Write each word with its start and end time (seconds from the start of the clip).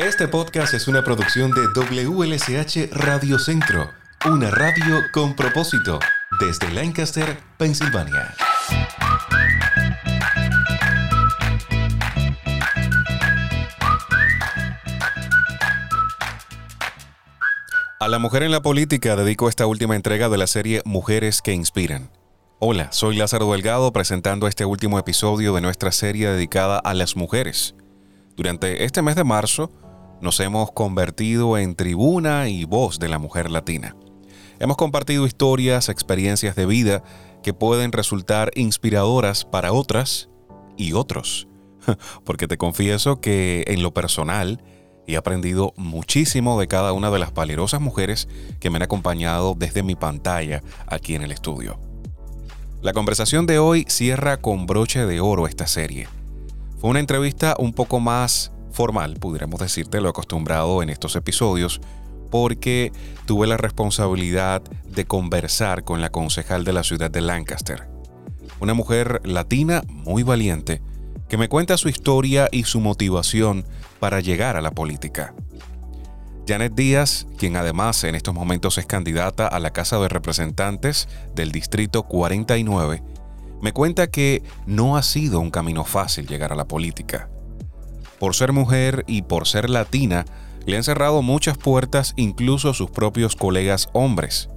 Este 0.00 0.28
podcast 0.28 0.72
es 0.72 0.88
una 0.88 1.04
producción 1.04 1.50
de 1.50 1.60
WLSH 1.74 2.88
Radio 2.90 3.38
Centro, 3.38 3.90
una 4.24 4.50
radio 4.50 4.96
con 5.12 5.36
propósito, 5.36 5.98
desde 6.40 6.72
Lancaster, 6.72 7.36
Pensilvania. 7.58 8.34
A 17.98 18.08
la 18.08 18.18
mujer 18.18 18.44
en 18.44 18.52
la 18.52 18.62
política 18.62 19.16
dedico 19.16 19.50
esta 19.50 19.66
última 19.66 19.96
entrega 19.96 20.30
de 20.30 20.38
la 20.38 20.46
serie 20.46 20.80
Mujeres 20.86 21.42
que 21.42 21.52
Inspiran. 21.52 22.10
Hola, 22.58 22.90
soy 22.90 23.16
Lázaro 23.16 23.52
Delgado 23.52 23.92
presentando 23.92 24.48
este 24.48 24.64
último 24.64 24.98
episodio 24.98 25.54
de 25.54 25.60
nuestra 25.60 25.92
serie 25.92 26.30
dedicada 26.30 26.78
a 26.78 26.94
las 26.94 27.16
mujeres. 27.16 27.74
Durante 28.34 28.84
este 28.84 29.02
mes 29.02 29.16
de 29.16 29.24
marzo 29.24 29.70
nos 30.20 30.40
hemos 30.40 30.72
convertido 30.72 31.58
en 31.58 31.74
tribuna 31.74 32.48
y 32.48 32.64
voz 32.64 32.98
de 32.98 33.08
la 33.08 33.18
mujer 33.18 33.50
latina. 33.50 33.96
Hemos 34.58 34.76
compartido 34.76 35.26
historias, 35.26 35.88
experiencias 35.88 36.54
de 36.54 36.66
vida 36.66 37.02
que 37.42 37.54
pueden 37.54 37.92
resultar 37.92 38.50
inspiradoras 38.54 39.44
para 39.44 39.72
otras 39.72 40.28
y 40.76 40.92
otros. 40.92 41.48
Porque 42.24 42.46
te 42.46 42.58
confieso 42.58 43.20
que 43.20 43.64
en 43.68 43.82
lo 43.82 43.94
personal 43.94 44.62
he 45.06 45.16
aprendido 45.16 45.72
muchísimo 45.76 46.60
de 46.60 46.68
cada 46.68 46.92
una 46.92 47.10
de 47.10 47.18
las 47.18 47.32
valerosas 47.32 47.80
mujeres 47.80 48.28
que 48.60 48.70
me 48.70 48.76
han 48.76 48.82
acompañado 48.82 49.54
desde 49.58 49.82
mi 49.82 49.96
pantalla 49.96 50.62
aquí 50.86 51.14
en 51.14 51.22
el 51.22 51.32
estudio. 51.32 51.80
La 52.82 52.92
conversación 52.92 53.46
de 53.46 53.58
hoy 53.58 53.84
cierra 53.88 54.38
con 54.38 54.66
broche 54.66 55.04
de 55.04 55.20
oro 55.20 55.46
esta 55.46 55.66
serie. 55.66 56.08
Fue 56.78 56.90
una 56.90 57.00
entrevista 57.00 57.54
un 57.58 57.72
poco 57.72 58.00
más 58.00 58.52
formal, 58.80 59.18
pudiéramos 59.20 59.60
decirte 59.60 60.00
lo 60.00 60.08
acostumbrado 60.08 60.82
en 60.82 60.88
estos 60.88 61.14
episodios, 61.14 61.82
porque 62.30 62.92
tuve 63.26 63.46
la 63.46 63.58
responsabilidad 63.58 64.62
de 64.62 65.04
conversar 65.04 65.84
con 65.84 66.00
la 66.00 66.08
concejal 66.08 66.64
de 66.64 66.72
la 66.72 66.82
ciudad 66.82 67.10
de 67.10 67.20
Lancaster, 67.20 67.90
una 68.58 68.72
mujer 68.72 69.20
latina 69.22 69.82
muy 69.86 70.22
valiente 70.22 70.80
que 71.28 71.36
me 71.36 71.50
cuenta 71.50 71.76
su 71.76 71.90
historia 71.90 72.48
y 72.50 72.64
su 72.64 72.80
motivación 72.80 73.66
para 73.98 74.20
llegar 74.20 74.56
a 74.56 74.62
la 74.62 74.70
política. 74.70 75.34
Janet 76.48 76.72
Díaz, 76.74 77.26
quien 77.36 77.56
además 77.56 78.02
en 78.04 78.14
estos 78.14 78.32
momentos 78.32 78.78
es 78.78 78.86
candidata 78.86 79.46
a 79.46 79.58
la 79.58 79.74
Casa 79.74 79.98
de 79.98 80.08
Representantes 80.08 81.06
del 81.34 81.52
Distrito 81.52 82.04
49, 82.04 83.02
me 83.60 83.74
cuenta 83.74 84.06
que 84.06 84.42
no 84.64 84.96
ha 84.96 85.02
sido 85.02 85.38
un 85.38 85.50
camino 85.50 85.84
fácil 85.84 86.26
llegar 86.26 86.50
a 86.50 86.56
la 86.56 86.64
política. 86.64 87.28
Por 88.20 88.36
ser 88.36 88.52
mujer 88.52 89.04
y 89.08 89.22
por 89.22 89.48
ser 89.48 89.70
latina, 89.70 90.26
le 90.66 90.76
han 90.76 90.84
cerrado 90.84 91.22
muchas 91.22 91.56
puertas 91.56 92.12
incluso 92.16 92.74
sus 92.74 92.90
propios 92.90 93.34
colegas 93.34 93.88
hombres. 93.94 94.50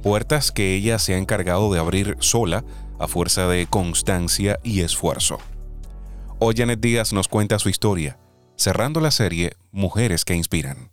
Puertas 0.00 0.52
que 0.52 0.76
ella 0.76 1.00
se 1.00 1.14
ha 1.14 1.18
encargado 1.18 1.72
de 1.72 1.80
abrir 1.80 2.16
sola 2.20 2.64
a 3.00 3.08
fuerza 3.08 3.48
de 3.48 3.66
constancia 3.66 4.60
y 4.62 4.82
esfuerzo. 4.82 5.40
Hoy 6.38 6.54
Janet 6.56 6.78
Díaz 6.78 7.12
nos 7.12 7.26
cuenta 7.26 7.58
su 7.58 7.68
historia, 7.68 8.16
cerrando 8.54 9.00
la 9.00 9.10
serie 9.10 9.54
Mujeres 9.72 10.24
que 10.24 10.36
Inspiran. 10.36 10.92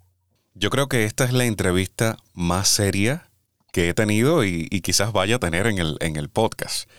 Yo 0.55 0.71
creo 0.71 0.89
que 0.89 1.03
esta 1.03 1.23
es 1.23 1.33
la 1.33 1.45
entrevista 1.45 2.17
más 2.33 2.67
seria 2.67 3.29
que 3.71 3.89
he 3.89 3.93
tenido 3.93 4.43
y, 4.43 4.67
quizás 4.81 5.13
vaya 5.13 5.35
a 5.35 5.39
tener 5.39 5.67
en 5.67 5.77
el, 5.77 5.97
en 5.99 6.15
el 6.15 6.29
podcast. 6.29 6.89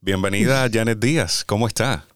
Bienvenida 0.00 0.68
Janet 0.72 1.00
Díaz, 1.00 1.44
¿cómo 1.44 1.66
está? 1.66 2.06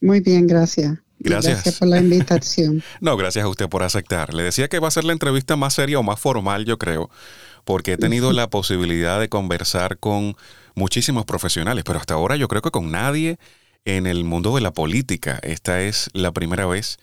Muy 0.00 0.20
bien, 0.20 0.46
gracias. 0.46 0.96
Gracias. 1.18 1.54
Gracias 1.54 1.78
por 1.78 1.88
la 1.88 1.98
invitación. 1.98 2.82
no, 3.00 3.16
gracias 3.16 3.44
a 3.44 3.48
usted 3.48 3.68
por 3.68 3.82
aceptar. 3.82 4.34
Le 4.34 4.42
decía 4.42 4.68
que 4.68 4.78
va 4.78 4.88
a 4.88 4.90
ser 4.90 5.04
la 5.04 5.12
entrevista 5.12 5.56
más 5.56 5.74
seria 5.74 5.98
o 5.98 6.02
más 6.02 6.20
formal, 6.20 6.64
yo 6.64 6.78
creo, 6.78 7.10
porque 7.64 7.94
he 7.94 7.96
tenido 7.96 8.32
la 8.32 8.48
posibilidad 8.50 9.18
de 9.20 9.28
conversar 9.28 9.98
con 9.98 10.36
muchísimos 10.74 11.24
profesionales, 11.24 11.84
pero 11.84 11.98
hasta 11.98 12.14
ahora 12.14 12.36
yo 12.36 12.48
creo 12.48 12.62
que 12.62 12.70
con 12.70 12.90
nadie 12.90 13.38
en 13.84 14.06
el 14.06 14.24
mundo 14.24 14.54
de 14.54 14.60
la 14.60 14.72
política. 14.72 15.38
Esta 15.42 15.80
es 15.80 16.10
la 16.12 16.32
primera 16.32 16.66
vez 16.66 16.98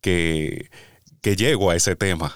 que 0.00 0.70
que 1.20 1.36
llego 1.36 1.70
a 1.70 1.76
ese 1.76 1.96
tema. 1.96 2.34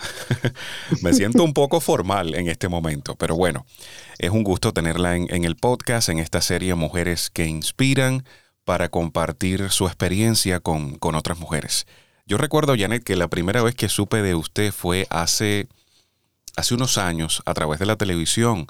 Me 1.02 1.12
siento 1.12 1.42
un 1.42 1.54
poco 1.54 1.80
formal 1.80 2.34
en 2.34 2.48
este 2.48 2.68
momento, 2.68 3.16
pero 3.16 3.36
bueno, 3.36 3.66
es 4.18 4.30
un 4.30 4.44
gusto 4.44 4.72
tenerla 4.72 5.16
en, 5.16 5.44
el 5.44 5.56
podcast, 5.56 6.08
en 6.08 6.18
esta 6.18 6.40
serie 6.40 6.74
Mujeres 6.74 7.30
que 7.30 7.46
Inspiran, 7.46 8.24
para 8.64 8.88
compartir 8.88 9.70
su 9.70 9.86
experiencia 9.86 10.60
con, 10.60 10.98
otras 11.00 11.38
mujeres. 11.38 11.86
Yo 12.26 12.38
recuerdo, 12.38 12.74
Janet, 12.76 13.04
que 13.04 13.16
la 13.16 13.28
primera 13.28 13.62
vez 13.62 13.74
que 13.74 13.88
supe 13.88 14.22
de 14.22 14.34
usted 14.34 14.72
fue 14.72 15.06
hace, 15.10 15.68
hace 16.56 16.74
unos 16.74 16.98
años 16.98 17.42
a 17.44 17.54
través 17.54 17.78
de 17.78 17.86
la 17.86 17.96
televisión. 17.96 18.66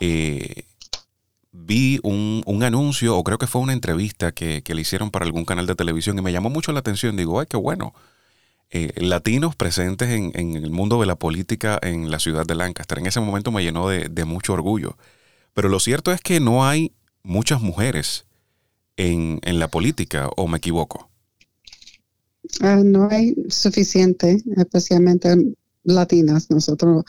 Eh, 0.00 0.64
vi 1.52 2.00
un, 2.02 2.62
anuncio, 2.64 3.16
o 3.16 3.24
creo 3.24 3.38
que 3.38 3.46
fue 3.46 3.60
una 3.60 3.72
entrevista 3.72 4.32
que, 4.32 4.62
que, 4.62 4.74
le 4.74 4.80
hicieron 4.80 5.10
para 5.10 5.24
algún 5.24 5.44
canal 5.44 5.66
de 5.66 5.74
televisión 5.74 6.18
y 6.18 6.22
me 6.22 6.32
llamó 6.32 6.50
mucho 6.50 6.72
la 6.72 6.80
atención. 6.80 7.16
Digo, 7.16 7.38
ay, 7.38 7.46
qué 7.48 7.56
bueno 7.56 7.94
eh, 8.74 8.90
latinos 8.96 9.54
presentes 9.54 10.08
en, 10.08 10.56
el 10.56 10.70
mundo 10.70 10.98
de 10.98 11.04
la 11.04 11.16
política 11.16 11.78
en 11.82 12.10
la 12.10 12.18
ciudad 12.18 12.46
de 12.46 12.54
Lancaster. 12.54 12.98
En 12.98 13.06
ese 13.06 13.20
momento 13.20 13.52
me 13.52 13.62
llenó 13.62 13.88
de, 13.88 14.24
mucho 14.24 14.54
orgullo. 14.54 14.96
Pero 15.52 15.68
lo 15.68 15.78
cierto 15.78 16.10
es 16.10 16.22
que 16.22 16.40
no 16.40 16.64
hay 16.64 16.92
muchas 17.22 17.60
mujeres 17.60 18.24
en, 19.02 19.58
la 19.58 19.68
política, 19.68 20.28
¿o 20.36 20.46
me 20.46 20.58
equivoco? 20.58 21.10
Ah, 22.60 22.80
no 22.84 23.08
hay 23.10 23.34
suficiente, 23.48 24.42
especialmente 24.56 25.54
latinas. 25.84 26.50
Nosotros 26.50 27.04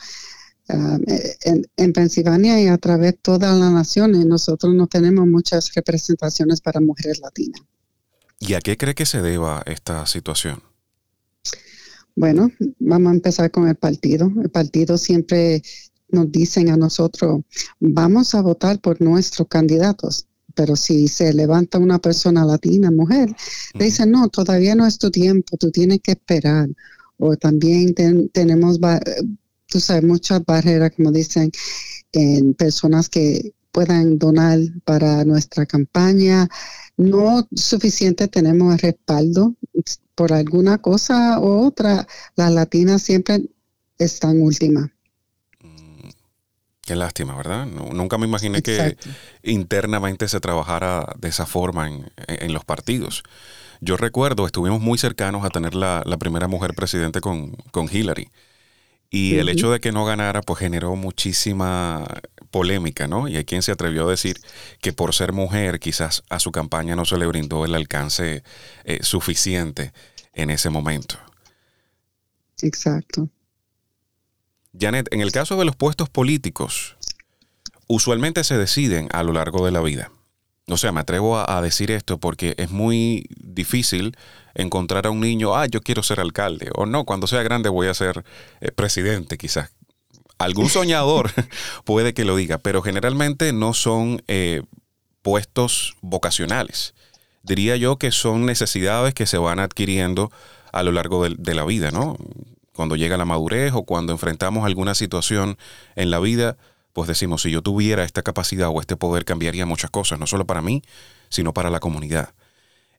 ah, 0.68 0.98
en, 1.44 1.66
en, 1.76 1.92
Pensilvania 1.92 2.60
y 2.60 2.68
a 2.68 2.78
través 2.78 3.12
de 3.12 3.18
todas 3.18 3.58
las 3.58 3.72
naciones, 3.72 4.24
nosotros 4.26 4.74
no 4.74 4.86
tenemos 4.86 5.26
muchas 5.26 5.72
representaciones 5.74 6.60
para 6.60 6.80
mujeres 6.80 7.20
latinas. 7.20 7.60
¿Y 8.40 8.54
a 8.54 8.60
qué 8.60 8.76
cree 8.76 8.94
que 8.94 9.06
se 9.06 9.22
deba 9.22 9.62
esta 9.66 10.06
situación? 10.06 10.62
Bueno, 12.16 12.50
vamos 12.78 13.10
a 13.10 13.14
empezar 13.14 13.50
con 13.50 13.68
el 13.68 13.74
partido. 13.74 14.30
El 14.42 14.50
partido 14.50 14.98
siempre 14.98 15.62
nos 16.08 16.30
dicen 16.30 16.70
a 16.70 16.76
nosotros, 16.76 17.42
vamos 17.80 18.34
a 18.34 18.42
votar 18.42 18.80
por 18.80 19.00
nuestros 19.00 19.48
candidatos. 19.48 20.26
Pero 20.54 20.76
si 20.76 21.08
se 21.08 21.32
levanta 21.32 21.78
una 21.78 21.98
persona 21.98 22.44
latina, 22.44 22.90
mujer, 22.90 23.34
le 23.74 23.84
dicen, 23.86 24.10
no, 24.10 24.28
todavía 24.28 24.74
no 24.74 24.86
es 24.86 24.98
tu 24.98 25.10
tiempo, 25.10 25.56
tú 25.56 25.70
tienes 25.70 26.00
que 26.00 26.12
esperar. 26.12 26.68
O 27.18 27.36
también 27.36 27.94
tenemos, 28.32 28.78
tú 29.66 29.80
sabes, 29.80 30.04
muchas 30.04 30.44
barreras, 30.44 30.92
como 30.96 31.10
dicen, 31.10 31.50
en 32.12 32.54
personas 32.54 33.08
que 33.08 33.54
puedan 33.72 34.18
donar 34.18 34.60
para 34.84 35.24
nuestra 35.24 35.66
campaña. 35.66 36.48
No 36.96 37.48
suficiente 37.54 38.28
tenemos 38.28 38.80
respaldo 38.80 39.56
por 40.14 40.32
alguna 40.32 40.78
cosa 40.78 41.40
u 41.40 41.66
otra, 41.66 42.06
las 42.36 42.52
latinas 42.52 43.02
siempre 43.02 43.50
están 43.98 44.40
últimas. 44.40 44.93
Qué 46.84 46.96
lástima, 46.96 47.34
¿verdad? 47.34 47.66
nunca 47.66 48.18
me 48.18 48.26
imaginé 48.26 48.60
que 48.60 48.96
internamente 49.42 50.28
se 50.28 50.38
trabajara 50.38 51.14
de 51.18 51.28
esa 51.28 51.46
forma 51.46 51.88
en, 51.88 52.52
los 52.52 52.64
partidos. 52.64 53.22
Yo 53.80 53.96
recuerdo, 53.96 54.44
estuvimos 54.44 54.82
muy 54.82 54.98
cercanos 54.98 55.46
a 55.46 55.50
tener 55.50 55.74
la, 55.74 56.02
primera 56.18 56.46
mujer 56.46 56.74
presidente 56.74 57.20
con, 57.22 57.56
Hillary. 57.90 58.28
Y 59.08 59.36
el 59.36 59.48
hecho 59.48 59.70
de 59.70 59.80
que 59.80 59.92
no 59.92 60.04
ganara, 60.04 60.42
pues 60.42 60.58
generó 60.58 60.94
muchísima 60.96 62.04
polémica, 62.50 63.06
¿no? 63.06 63.28
Y 63.28 63.36
hay 63.36 63.44
quien 63.44 63.62
se 63.62 63.72
atrevió 63.72 64.06
a 64.06 64.10
decir 64.10 64.40
que 64.80 64.92
por 64.92 65.14
ser 65.14 65.32
mujer 65.32 65.80
quizás 65.80 66.22
a 66.28 66.38
su 66.38 66.52
campaña 66.52 66.96
no 66.96 67.04
se 67.04 67.16
le 67.16 67.26
brindó 67.26 67.64
el 67.64 67.74
alcance 67.74 68.42
eh, 68.84 68.98
suficiente 69.02 69.92
en 70.34 70.50
ese 70.50 70.68
momento. 70.68 71.16
Exacto. 72.60 73.28
Janet, 74.78 75.08
en 75.12 75.20
el 75.20 75.32
caso 75.32 75.56
de 75.56 75.64
los 75.64 75.76
puestos 75.76 76.08
políticos, 76.08 76.96
usualmente 77.86 78.44
se 78.44 78.58
deciden 78.58 79.08
a 79.12 79.22
lo 79.22 79.32
largo 79.32 79.64
de 79.64 79.72
la 79.72 79.80
vida. 79.80 80.10
O 80.66 80.78
sea, 80.78 80.92
me 80.92 81.00
atrevo 81.00 81.38
a, 81.38 81.60
decir 81.60 81.90
esto 81.90 82.18
porque 82.18 82.54
es 82.56 82.70
muy 82.70 83.26
difícil 83.36 84.16
encontrar 84.54 85.06
a 85.06 85.10
un 85.10 85.20
niño, 85.20 85.54
ah, 85.54 85.66
yo 85.66 85.82
quiero 85.82 86.02
ser 86.02 86.20
alcalde, 86.20 86.70
o 86.74 86.86
no, 86.86 87.04
cuando 87.04 87.26
sea 87.26 87.42
grande 87.42 87.68
voy 87.68 87.88
a 87.88 87.94
ser 87.94 88.24
eh, 88.60 88.70
presidente, 88.72 89.36
quizás 89.36 89.72
algún 90.38 90.68
soñador 90.70 91.30
puede 91.84 92.14
que 92.14 92.24
lo 92.24 92.36
diga, 92.36 92.58
pero 92.58 92.80
generalmente 92.82 93.52
no 93.52 93.74
son 93.74 94.22
eh, 94.26 94.62
puestos 95.22 95.96
vocacionales. 96.00 96.94
Diría 97.42 97.76
yo 97.76 97.98
que 97.98 98.10
son 98.10 98.46
necesidades 98.46 99.12
que 99.12 99.26
se 99.26 99.36
van 99.36 99.58
adquiriendo 99.58 100.32
a 100.72 100.82
lo 100.82 100.92
largo 100.92 101.28
de, 101.28 101.54
la 101.54 101.64
vida, 101.64 101.90
¿no? 101.90 102.16
Cuando 102.74 102.96
llega 102.96 103.16
la 103.16 103.24
madurez 103.24 103.72
o 103.72 103.84
cuando 103.84 104.12
enfrentamos 104.12 104.66
alguna 104.66 104.94
situación 104.94 105.56
en 105.96 106.10
la 106.10 106.18
vida, 106.18 106.56
pues 106.92 107.08
decimos, 107.08 107.42
si 107.42 107.50
yo 107.50 107.62
tuviera 107.62 108.04
esta 108.04 108.22
capacidad 108.22 108.68
o 108.68 108.80
este 108.80 108.96
poder, 108.96 109.24
cambiaría 109.24 109.66
muchas 109.66 109.90
cosas, 109.90 110.18
no 110.18 110.26
solo 110.26 110.46
para 110.46 110.62
mí, 110.62 110.82
sino 111.28 111.52
para 111.52 111.70
la 111.70 111.80
comunidad. 111.80 112.34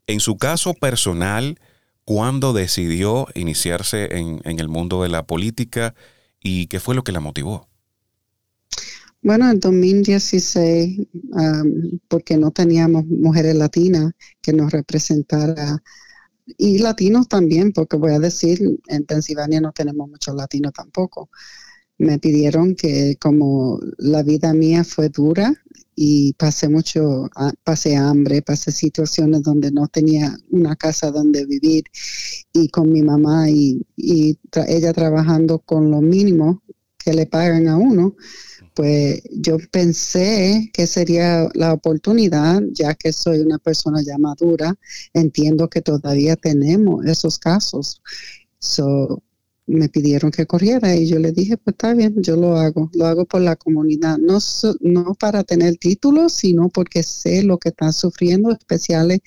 En 0.07 0.19
su 0.19 0.37
caso 0.37 0.73
personal, 0.73 1.59
¿Cuándo 2.05 2.53
decidió 2.53 3.27
iniciarse 3.33 4.15
en, 4.15 4.39
el 4.45 4.69
mundo 4.69 5.01
de 5.01 5.09
la 5.09 5.25
política 5.25 5.95
y 6.39 6.67
qué 6.67 6.79
fue 6.79 6.93
lo 6.93 7.03
que 7.03 7.11
la 7.11 7.19
motivó? 7.19 7.67
Bueno, 9.23 9.49
en 9.49 9.59
2016, 9.59 11.07
porque 12.07 12.37
no 12.37 12.51
teníamos 12.51 13.05
mujeres 13.05 13.55
latinas 13.55 14.13
que 14.39 14.53
nos 14.53 14.71
representara, 14.71 15.81
y 16.57 16.79
latinos 16.79 17.27
también, 17.27 17.71
porque 17.71 17.97
voy 17.97 18.13
a 18.13 18.19
decir, 18.19 18.59
en 18.87 19.05
Pensilvania 19.05 19.61
no 19.61 19.71
tenemos 19.71 20.09
muchos 20.09 20.35
latinos 20.35 20.73
tampoco. 20.73 21.29
Me 21.97 22.19
pidieron 22.19 22.75
que 22.75 23.15
como 23.19 23.79
la 23.97 24.23
vida 24.23 24.53
mía 24.53 24.83
fue 24.83 25.09
dura, 25.09 25.53
y 25.95 26.33
pasé 26.33 26.67
mucho, 26.67 27.29
pasé 27.63 27.95
hambre, 27.95 28.41
pasé 28.41 28.71
situaciones 28.71 29.43
donde 29.43 29.71
no 29.71 29.87
tenía 29.87 30.37
una 30.49 30.75
casa 30.75 31.09
donde 31.09 31.45
vivir 31.45 31.85
y 32.51 32.67
con 32.67 32.91
mi 32.91 33.01
mamá 33.01 33.49
y, 33.49 33.85
ella 34.67 34.93
trabajando 34.93 35.59
con 35.59 35.91
lo 35.91 36.01
mínimo 36.01 36.61
que 36.97 37.13
le 37.13 37.25
pagan 37.25 37.67
a 37.67 37.77
uno, 37.77 38.15
pues 38.75 39.23
yo 39.31 39.57
pensé 39.71 40.69
que 40.73 40.85
sería 40.85 41.49
la 41.53 41.73
oportunidad, 41.73 42.61
ya 42.71 42.93
que 42.93 43.13
soy 43.13 43.39
una 43.39 43.57
persona 43.57 44.01
ya 44.05 44.17
madura, 44.17 44.75
entiendo 45.13 45.69
que 45.69 45.81
todavía 45.81 46.35
tenemos 46.35 47.05
esos 47.05 47.39
casos. 47.39 48.01
So, 48.59 49.23
me 49.67 49.89
pidieron 49.89 50.31
que 50.31 50.45
corriera 50.45 50.95
y 50.95 51.07
yo 51.07 51.17
le 51.19 51.31
dije, 51.31 51.57
pues 51.57 51.73
está 51.73 51.93
bien, 51.93 52.21
yo 52.21 52.35
lo 52.35 52.57
hago, 52.57 52.91
lo 52.93 53.05
hago 53.05 53.25
por 53.25 53.41
la 53.41 53.55
comunidad, 53.55 54.17
no, 54.17 54.37
no 54.81 55.15
para 55.15 55.43
tener 55.43 55.77
títulos, 55.77 56.33
sino 56.33 56.69
porque 56.69 57.01
sé 57.01 57.43
lo 57.43 57.57
que 57.57 57.69
están 57.69 57.93
sufriendo, 57.93 58.51
especiales 58.51 59.21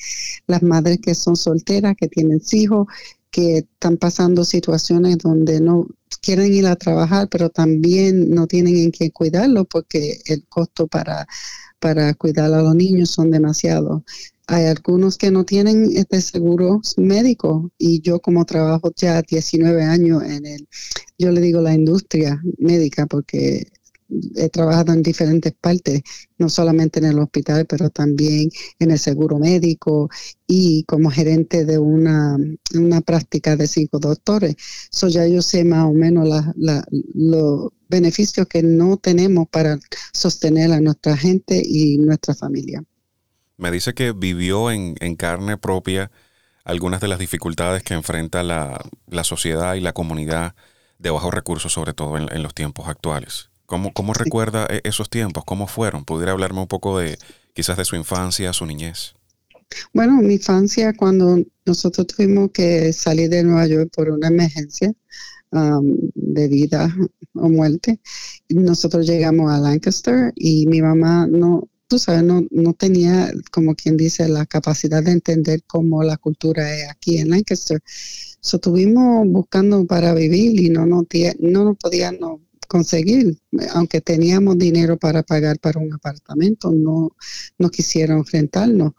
las 0.47 0.63
madres 0.63 0.99
que 1.03 1.15
son 1.15 1.37
solteras, 1.37 1.97
que 1.97 2.09
tienen 2.09 2.41
hijos, 2.53 2.87
que 3.31 3.59
están 3.59 3.97
pasando 3.97 4.45
situaciones 4.45 5.19
donde 5.19 5.61
no 5.61 5.87
quieren 6.21 6.53
ir 6.53 6.67
a 6.67 6.77
trabajar, 6.77 7.29
pero 7.31 7.51
también 7.51 8.31
no 8.31 8.47
tienen 8.47 8.77
en 8.77 8.93
qué 8.93 9.11
cuidarlo 9.11 9.65
porque 9.65 10.21
el 10.27 10.45
costo 10.49 10.87
para, 10.87 11.27
para 11.79 12.15
cuidar 12.15 12.53
a 12.53 12.63
los 12.63 12.75
niños 12.75 13.11
son 13.11 13.31
demasiados. 13.31 14.03
Hay 14.47 14.65
algunos 14.65 15.19
que 15.19 15.31
no 15.31 15.45
tienen 15.45 15.91
este 15.95 16.23
seguro 16.23 16.81
médico 16.97 17.71
y 17.77 18.01
yo 18.01 18.21
como 18.21 18.47
trabajo 18.47 18.91
ya 18.97 19.21
19 19.21 19.85
años 19.85 20.23
en 20.23 20.47
el, 20.47 20.69
yo 21.19 21.31
le 21.33 21.43
digo 21.43 21.61
la 21.61 21.75
industria 21.75 22.43
médica 22.57 23.07
porque 23.07 23.67
he 24.37 24.49
trabajado 24.49 24.93
en 24.93 25.03
diferentes 25.03 25.53
partes, 25.53 26.03
no 26.39 26.49
solamente 26.49 26.99
en 26.99 27.07
el 27.07 27.19
hospital, 27.19 27.67
pero 27.67 27.91
también 27.91 28.51
en 28.79 28.91
el 28.91 28.99
seguro 28.99 29.39
médico 29.39 30.09
y 30.47 30.85
como 30.85 31.11
gerente 31.11 31.65
de 31.65 31.79
una, 31.79 32.37
una 32.75 33.01
práctica 33.01 33.57
de 33.57 33.67
cinco 33.67 33.99
doctores. 33.99 34.57
So 34.91 35.09
ya 35.09 35.27
yo 35.27 35.43
sé 35.43 35.65
más 35.65 35.85
o 35.85 35.93
menos 35.93 36.29
los 37.15 37.73
beneficios 37.89 38.47
que 38.47 38.63
no 38.63 38.97
tenemos 38.97 39.49
para 39.49 39.79
sostener 40.13 40.73
a 40.73 40.81
nuestra 40.81 41.17
gente 41.17 41.63
y 41.65 41.99
nuestra 41.99 42.35
familia. 42.35 42.83
Me 43.57 43.71
dice 43.71 43.93
que 43.93 44.13
vivió 44.13 44.71
en, 44.71 44.95
carne 45.17 45.57
propia 45.57 46.11
algunas 46.65 47.01
de 47.01 47.09
las 47.09 47.19
dificultades 47.19 47.83
que 47.83 47.95
enfrenta 47.95 48.43
la, 48.43 48.81
sociedad 49.25 49.75
y 49.75 49.81
la 49.81 49.93
comunidad 49.93 50.55
de 50.99 51.11
bajos 51.11 51.35
recursos, 51.35 51.73
sobre 51.73 51.93
todo 51.93 52.17
en, 52.17 52.43
los 52.43 52.55
tiempos 52.55 52.89
actuales. 52.89 53.51
¿Cómo, 53.69 53.93
cómo 53.93 54.15
recuerda 54.15 54.67
e, 54.71 54.81
esos 54.85 55.11
tiempos? 55.11 55.45
¿Cómo 55.45 55.67
fueron? 55.67 56.07
¿Pudiera 56.07 56.33
hablarme 56.33 56.61
un 56.61 56.69
poco 56.69 56.99
de 56.99 57.19
quizás 57.53 57.77
de 57.77 57.85
su 57.85 57.97
infancia, 57.97 58.55
su 58.55 58.65
niñez? 58.65 59.13
Bueno, 59.93 60.23
mi 60.23 60.35
infancia, 60.35 60.95
cuando 60.95 61.39
nosotros 61.67 62.07
tuvimos 62.07 62.51
que 62.51 62.95
salir 62.95 63.29
de 63.29 63.45
Nueva 63.45 63.67
York 63.67 63.91
por 63.95 64.09
una 64.09 64.29
emergencia 64.29 64.91
um, 65.53 65.99
de 66.15 66.49
vida 66.49 66.97
o 67.35 67.51
muerte, 67.51 68.01
nosotros 68.49 69.07
llegamos 69.07 69.53
a 69.53 69.59
Lancaster 69.59 70.33
y 70.35 70.67
mi 70.67 70.81
mamá 70.81 71.27
no, 71.27 71.69
tú 71.89 71.99
sabes, 71.99 72.23
no, 72.23 72.47
no 72.51 72.73
tenía, 72.73 73.31
como 73.53 73.75
quien 73.75 73.99
dice, 73.99 74.31
la 74.31 74.47
capacidad 74.47 75.03
de 75.03 75.13
entender 75.13 75.63
cómo 75.67 76.03
la 76.03 76.17
cultura 76.17 76.75
es 76.75 76.89
aquí 76.89 77.19
en 77.19 77.29
Lancaster. 77.29 77.83
So, 78.41 78.57
estuvimos 78.57 79.29
buscando 79.29 79.85
para 79.87 80.15
vivir 80.15 80.59
y 80.59 80.71
no 80.71 80.87
nos, 80.87 81.05
no 81.41 81.65
nos 81.65 81.77
podíamos 81.77 82.48
conseguir, 82.69 83.37
aunque 83.75 84.01
teníamos 84.01 84.59
dinero 84.59 84.97
para 84.97 85.23
pagar 85.23 85.59
para 85.59 85.81
un 85.81 85.93
apartamento, 85.93 86.71
no, 86.71 87.11
quisieron 87.71 88.25
rentarnos. 88.25 88.93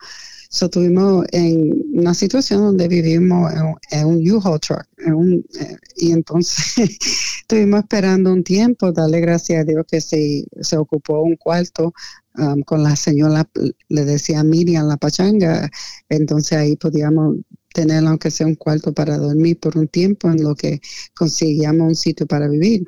So, 0.52 0.66
estuvimos 0.66 1.26
en 1.32 1.80
una 1.94 2.16
situación 2.16 2.62
donde 2.62 2.88
vivimos 2.88 3.52
en, 3.92 4.06
un 4.06 4.32
U-Haul 4.32 4.60
truck. 4.60 4.88
Eh, 4.98 5.78
y 5.98 6.12
entonces 6.12 6.76
estuvimos 7.42 7.82
esperando 7.82 8.34
un 8.34 8.44
tiempo, 8.44 8.92
darle 8.92 9.22
gracias 9.22 9.62
a 9.62 9.64
Dios 9.64 9.86
que 9.88 10.02
se, 10.02 10.44
se 10.60 10.78
ocupó 10.78 11.22
un 11.22 11.36
cuarto 11.36 11.94
Um, 12.40 12.62
con 12.62 12.84
la 12.84 12.96
señora, 12.96 13.50
le 13.90 14.06
decía 14.06 14.44
Miriam 14.44 14.88
la 14.88 14.96
pachanga, 14.98 15.70
entonces 16.08 16.58
ahí 16.58 16.76
podíamos 16.78 17.38
tener 17.74 18.06
aunque 18.06 18.32
sea 18.32 18.48
un 18.48 18.56
cuarto 18.56 18.94
para 18.94 19.18
dormir 19.18 19.60
por 19.60 19.78
un 19.78 19.88
tiempo 19.88 20.30
en 20.30 20.44
lo 20.44 20.56
que 20.56 20.80
conseguíamos 21.16 21.88
un 21.88 21.96
sitio 21.96 22.28
para 22.28 22.48
vivir. 22.48 22.88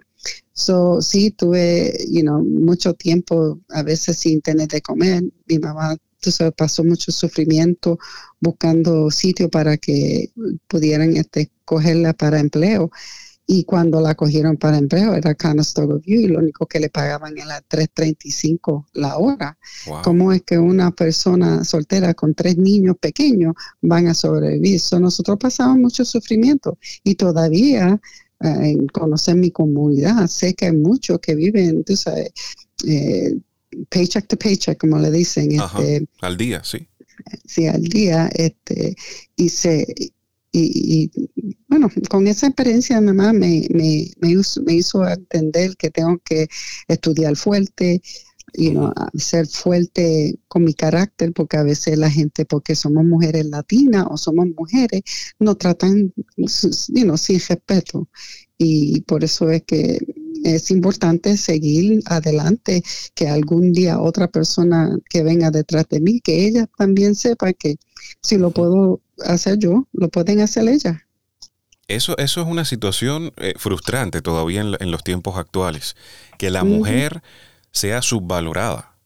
So, 0.65 1.01
sí, 1.01 1.31
tuve, 1.31 1.93
you 2.09 2.21
know, 2.21 2.43
mucho 2.43 2.93
tiempo 2.93 3.59
a 3.69 3.83
veces 3.83 4.17
sin 4.17 4.41
tener 4.41 4.67
de 4.67 4.81
comer. 4.81 5.23
Mi 5.47 5.59
mamá, 5.59 5.97
sabes, 6.19 6.53
pasó 6.55 6.83
mucho 6.83 7.11
sufrimiento 7.11 7.97
buscando 8.39 9.09
sitio 9.11 9.49
para 9.49 9.77
que 9.77 10.31
pudieran 10.67 11.15
este, 11.17 11.51
cogerla 11.65 12.13
para 12.13 12.39
empleo 12.39 12.91
y 13.53 13.65
cuando 13.65 13.99
la 13.99 14.15
cogieron 14.15 14.55
para 14.55 14.77
empleo 14.77 15.13
era 15.13 15.35
Conestoga 15.35 15.97
View 15.97 16.21
y 16.21 16.27
lo 16.27 16.39
único 16.39 16.65
que 16.67 16.79
le 16.79 16.89
pagaban 16.89 17.37
era 17.37 17.61
3.35 17.61 18.85
la 18.93 19.17
hora. 19.17 19.57
¿Cómo 20.03 20.31
es 20.31 20.43
que 20.43 20.57
una 20.57 20.91
persona 20.91 21.65
soltera 21.65 22.13
con 22.13 22.33
tres 22.33 22.57
niños 22.57 22.95
pequeños 22.97 23.55
van 23.81 24.07
a 24.07 24.13
sobrevivir? 24.13 24.79
nosotros 25.01 25.37
pasamos 25.37 25.77
mucho 25.79 26.05
sufrimiento 26.05 26.77
y 27.03 27.15
todavía 27.15 27.99
eh, 28.43 28.71
en 28.71 28.87
conocer 28.87 29.35
mi 29.35 29.51
comunidad 29.51 30.27
sé 30.27 30.53
que 30.53 30.67
hay 30.67 30.75
muchos 30.75 31.19
que 31.19 31.35
viven, 31.35 31.83
tú 31.83 31.95
sabes, 31.95 32.31
eh, 32.87 33.35
paycheck 33.89 34.27
to 34.27 34.37
paycheck, 34.37 34.77
como 34.77 34.97
le 34.97 35.11
dicen. 35.11 35.51
Este, 35.51 36.07
al 36.21 36.37
día, 36.37 36.63
sí. 36.63 36.87
Sí, 37.45 37.67
al 37.67 37.83
día, 37.83 38.29
este, 38.33 38.95
y 39.35 39.49
se 39.49 39.85
y, 40.53 41.09
bueno, 41.67 41.89
con 42.09 42.27
esa 42.27 42.47
experiencia 42.47 42.99
mi 42.99 43.07
mamá 43.07 43.31
me, 43.31 43.67
me, 43.69 44.31
hizo, 44.73 45.07
entender 45.07 45.77
que 45.77 45.89
tengo 45.89 46.19
que 46.25 46.47
estudiar 46.87 47.37
fuerte, 47.37 48.01
y 48.53 48.75
ser 49.15 49.47
fuerte 49.47 50.39
con 50.47 50.63
mi 50.63 50.73
carácter, 50.73 51.33
porque 51.33 51.57
a 51.57 51.63
veces 51.63 51.97
la 51.97 52.09
gente, 52.09 52.45
porque 52.45 52.75
somos 52.75 53.05
mujeres 53.05 53.45
latinas 53.45 54.05
o 54.09 54.17
somos 54.17 54.47
mujeres, 54.57 55.01
nos 55.39 55.57
tratan 55.57 56.13
sin 56.47 57.09
respeto. 57.09 58.09
Y 58.57 59.01
por 59.01 59.23
eso 59.23 59.49
es 59.49 59.63
que 59.63 59.99
es 60.43 60.71
importante 60.71 61.37
seguir 61.37 62.01
adelante, 62.05 62.83
que 63.15 63.27
algún 63.27 63.73
día 63.73 63.99
otra 63.99 64.27
persona 64.27 64.97
que 65.09 65.23
venga 65.23 65.51
detrás 65.51 65.87
de 65.89 65.99
mí, 65.99 66.19
que 66.21 66.45
ella 66.45 66.67
también 66.77 67.15
sepa 67.15 67.53
que 67.53 67.77
si 68.21 68.37
lo 68.37 68.51
puedo 68.51 69.01
hacer 69.25 69.57
yo, 69.57 69.87
lo 69.93 70.09
pueden 70.09 70.41
hacer 70.41 70.67
ellas. 70.67 70.97
Eso, 71.87 72.17
eso 72.17 72.41
es 72.41 72.47
una 72.47 72.63
situación 72.65 73.33
eh, 73.37 73.53
frustrante 73.57 74.21
todavía 74.21 74.61
en, 74.61 74.91
los 74.91 75.03
tiempos 75.03 75.37
actuales, 75.37 75.95
que 76.37 76.49
la 76.49 76.63
mujer 76.63 77.21
sea 77.71 78.01
subvalorada. 78.01 78.97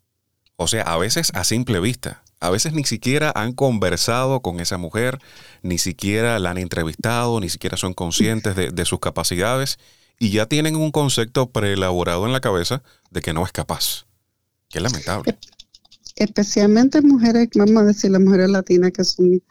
O 0.55 0.67
sea, 0.67 0.83
a 0.83 0.97
veces 0.97 1.31
a 1.33 1.43
simple 1.43 1.79
vista. 1.79 2.23
A 2.39 2.49
veces 2.49 2.73
ni 2.73 2.83
siquiera 2.83 3.31
han 3.35 3.53
conversado 3.53 4.41
con 4.41 4.59
esa 4.59 4.77
mujer, 4.77 5.19
ni 5.61 5.77
siquiera 5.77 6.37
la 6.39 6.51
han 6.51 6.57
entrevistado, 6.57 7.39
ni 7.39 7.49
siquiera 7.49 7.77
son 7.77 7.93
conscientes 7.93 8.55
de, 8.55 8.71
de 8.71 8.85
sus 8.85 8.99
capacidades 8.99 9.79
y 10.19 10.31
ya 10.31 10.45
tienen 10.45 10.75
un 10.75 10.91
concepto 10.91 11.49
preelaborado 11.49 12.25
en 12.25 12.33
la 12.33 12.41
cabeza 12.41 12.83
de 13.11 13.21
que 13.21 13.33
no 13.33 13.43
es 13.45 13.51
capaz. 13.51 14.05
Qué 14.69 14.79
lamentable. 14.79 15.37
Especialmente 16.15 17.01
mujeres, 17.01 17.49
vamos 17.55 17.83
a 17.83 17.85
decir, 17.85 18.11
las 18.11 18.21
mujeres 18.21 18.49
latinas 18.49 18.91
que 18.91 19.03
son 19.03 19.41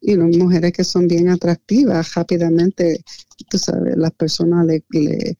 y 0.00 0.16
mujeres 0.16 0.72
que 0.72 0.84
son 0.84 1.06
bien 1.06 1.28
atractivas, 1.28 2.14
rápidamente, 2.14 3.04
tú 3.48 3.58
sabes, 3.58 3.96
las 3.96 4.12
personas 4.12 4.66
le, 4.66 5.38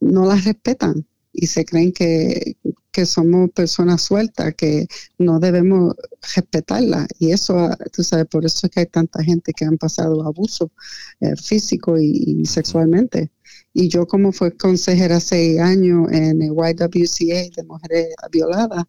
no 0.00 0.24
las 0.26 0.44
respetan 0.44 1.06
y 1.36 1.46
se 1.46 1.64
creen 1.64 1.92
que, 1.92 2.56
somos 3.04 3.50
personas 3.50 4.00
sueltas, 4.00 4.54
que 4.54 4.86
no 5.18 5.38
debemos 5.38 5.94
respetarlas. 6.34 7.06
Y 7.18 7.30
eso, 7.32 7.68
tú 7.92 8.02
sabes, 8.02 8.26
por 8.26 8.46
eso 8.46 8.66
es 8.66 8.70
que 8.70 8.80
hay 8.80 8.86
tanta 8.86 9.22
gente 9.22 9.52
que 9.52 9.66
han 9.66 9.76
pasado 9.76 10.26
abuso 10.26 10.72
eh, 11.20 11.36
físico 11.36 11.98
y, 11.98 12.46
sexualmente. 12.46 13.30
Y 13.74 13.88
yo 13.88 14.06
como 14.06 14.32
fue 14.32 14.56
consejera 14.56 15.20
seis 15.20 15.60
años 15.60 16.10
en 16.10 16.40
el 16.40 16.52
YWCA 16.52 17.50
de 17.54 17.64
mujeres 17.66 18.08
violadas, 18.32 18.84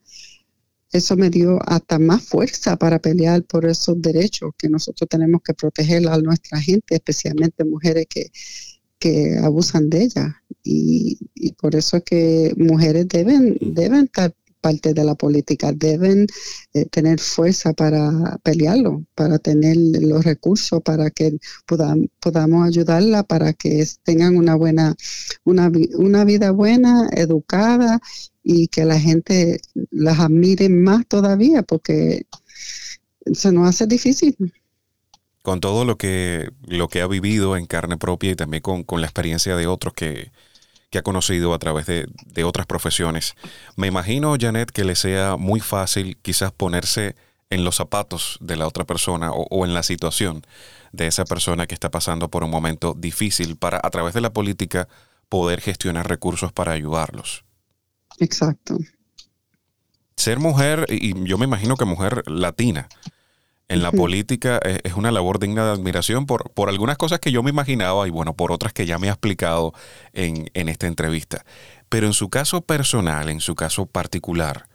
eso 0.93 1.17
me 1.17 1.29
dio 1.29 1.59
hasta 1.65 1.99
más 1.99 2.23
fuerza 2.23 2.77
para 2.77 2.99
pelear 2.99 3.43
por 3.43 3.65
esos 3.65 4.01
derechos 4.01 4.51
que 4.57 4.69
nosotros 4.69 5.09
tenemos 5.09 5.41
que 5.43 5.53
proteger 5.53 6.07
a 6.07 6.17
nuestra 6.19 6.61
gente, 6.61 6.95
especialmente 6.95 7.65
mujeres 7.65 8.05
que, 8.09 8.31
que 8.99 9.37
abusan 9.37 9.89
de 9.89 10.03
ella. 10.03 10.43
Y, 10.63 11.17
y, 11.35 11.53
por 11.53 11.75
eso 11.75 11.97
es 11.97 12.03
que 12.03 12.53
mujeres 12.57 13.07
deben, 13.07 13.57
deben 13.61 14.05
estar 14.05 14.33
parte 14.61 14.93
de 14.93 15.03
la 15.03 15.15
política, 15.15 15.71
deben 15.71 16.27
eh, 16.73 16.85
tener 16.85 17.19
fuerza 17.19 17.73
para 17.73 18.37
pelearlo, 18.43 19.05
para 19.15 19.39
tener 19.39 19.77
los 19.77 20.25
recursos, 20.25 20.81
para 20.81 21.09
que 21.09 21.37
podamos 22.19 22.67
ayudarla, 22.67 23.23
para 23.23 23.53
que 23.53 23.85
tengan 24.03 24.35
una 24.35 24.55
buena, 24.55 24.95
una, 25.45 25.71
una 25.97 26.25
vida 26.25 26.51
buena, 26.51 27.09
educada 27.13 28.01
y 28.43 28.67
que 28.67 28.85
la 28.85 28.99
gente 28.99 29.61
las 29.91 30.19
admire 30.19 30.69
más 30.69 31.07
todavía, 31.07 31.63
porque 31.63 32.25
se 33.33 33.51
nos 33.51 33.69
hace 33.69 33.87
difícil 33.87 34.35
con 35.47 35.61
todo 35.61 35.85
lo 35.85 35.97
que, 35.97 36.51
lo 36.65 36.89
que 36.89 36.99
ha 36.99 37.07
vivido 37.07 37.55
en 37.55 37.67
carne 37.67 37.95
propia 37.95 38.31
y 38.31 38.35
también 38.35 38.61
con, 38.61 38.83
con 38.83 38.99
la 38.99 39.07
experiencia 39.07 39.55
de 39.55 39.65
otros 39.65 39.93
que, 39.93 40.29
que 40.89 40.97
ha 40.97 41.03
conocido 41.03 41.53
a 41.53 41.57
través 41.57 41.85
de, 41.85 42.43
otras 42.43 42.67
profesiones. 42.67 43.33
Me 43.77 43.87
imagino, 43.87 44.35
Janet, 44.37 44.71
que 44.71 44.83
le 44.83 44.97
sea 44.97 45.37
muy 45.37 45.61
fácil 45.61 46.17
quizás 46.21 46.51
ponerse 46.51 47.15
en 47.49 47.63
los 47.63 47.77
zapatos 47.77 48.37
de 48.41 48.57
la 48.57 48.67
otra 48.67 48.83
persona 48.83 49.31
o, 49.31 49.63
en 49.63 49.73
la 49.73 49.83
situación 49.83 50.45
de 50.91 51.07
esa 51.07 51.23
persona 51.23 51.65
que 51.65 51.75
está 51.75 51.89
pasando 51.91 52.27
por 52.27 52.43
un 52.43 52.49
momento 52.49 52.93
difícil 52.93 53.55
para, 53.55 53.79
a 53.81 53.89
través 53.89 54.13
de 54.13 54.19
la 54.19 54.33
política, 54.33 54.89
poder 55.29 55.61
gestionar 55.61 56.09
recursos 56.09 56.51
para 56.51 56.73
ayudarlos. 56.73 57.45
Exacto. 58.19 58.77
Ser 60.17 60.39
mujer, 60.39 60.87
y 60.89 61.13
yo 61.23 61.37
me 61.37 61.45
imagino 61.45 61.77
que 61.77 61.85
mujer 61.85 62.29
latina, 62.29 62.89
en 63.69 63.81
la 63.81 63.91
política 63.91 64.59
es, 64.59 64.93
una 64.93 65.11
labor 65.11 65.39
digna 65.39 65.65
de 65.65 65.71
admiración 65.71 66.25
por, 66.25 66.51
por 66.51 66.69
algunas 66.69 66.97
cosas 66.97 67.19
que 67.19 67.31
yo 67.31 67.43
me 67.43 67.49
imaginaba 67.49 68.07
y 68.07 68.11
bueno, 68.11 68.35
por 68.35 68.51
otras 68.51 68.73
que 68.73 68.85
ya 68.85 68.97
me 68.97 69.09
ha 69.09 69.13
explicado 69.13 69.73
en, 70.13 70.49
en 70.53 70.69
esta 70.69 70.87
entrevista. 70.87 71.45
Pero 71.89 72.07
en 72.07 72.13
su 72.13 72.29
caso 72.29 72.61
personal, 72.61 73.29
en 73.29 73.39
su 73.39 73.55
caso 73.55 73.85
particular, 73.85 74.67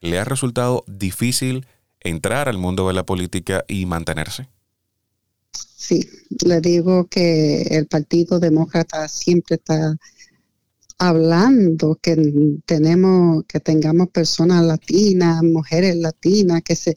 ¿le 0.00 0.18
ha 0.18 0.24
resultado 0.24 0.84
difícil 0.86 1.66
entrar 2.00 2.48
al 2.48 2.58
mundo 2.58 2.88
de 2.88 2.94
la 2.94 3.06
política 3.06 3.64
y 3.68 3.86
mantenerse? 3.86 4.48
Sí, 5.52 6.08
le 6.44 6.60
digo 6.60 7.06
que 7.06 7.62
el 7.62 7.86
Partido 7.86 8.40
Demócrata 8.40 9.08
siempre 9.08 9.56
está 9.56 9.96
hablando 10.98 11.98
que 12.00 12.16
tenemos 12.64 13.44
que 13.46 13.60
tengamos 13.60 14.08
personas 14.08 14.64
latinas, 14.64 15.42
mujeres 15.42 15.96
latinas 15.96 16.62
que 16.62 16.74
se 16.74 16.96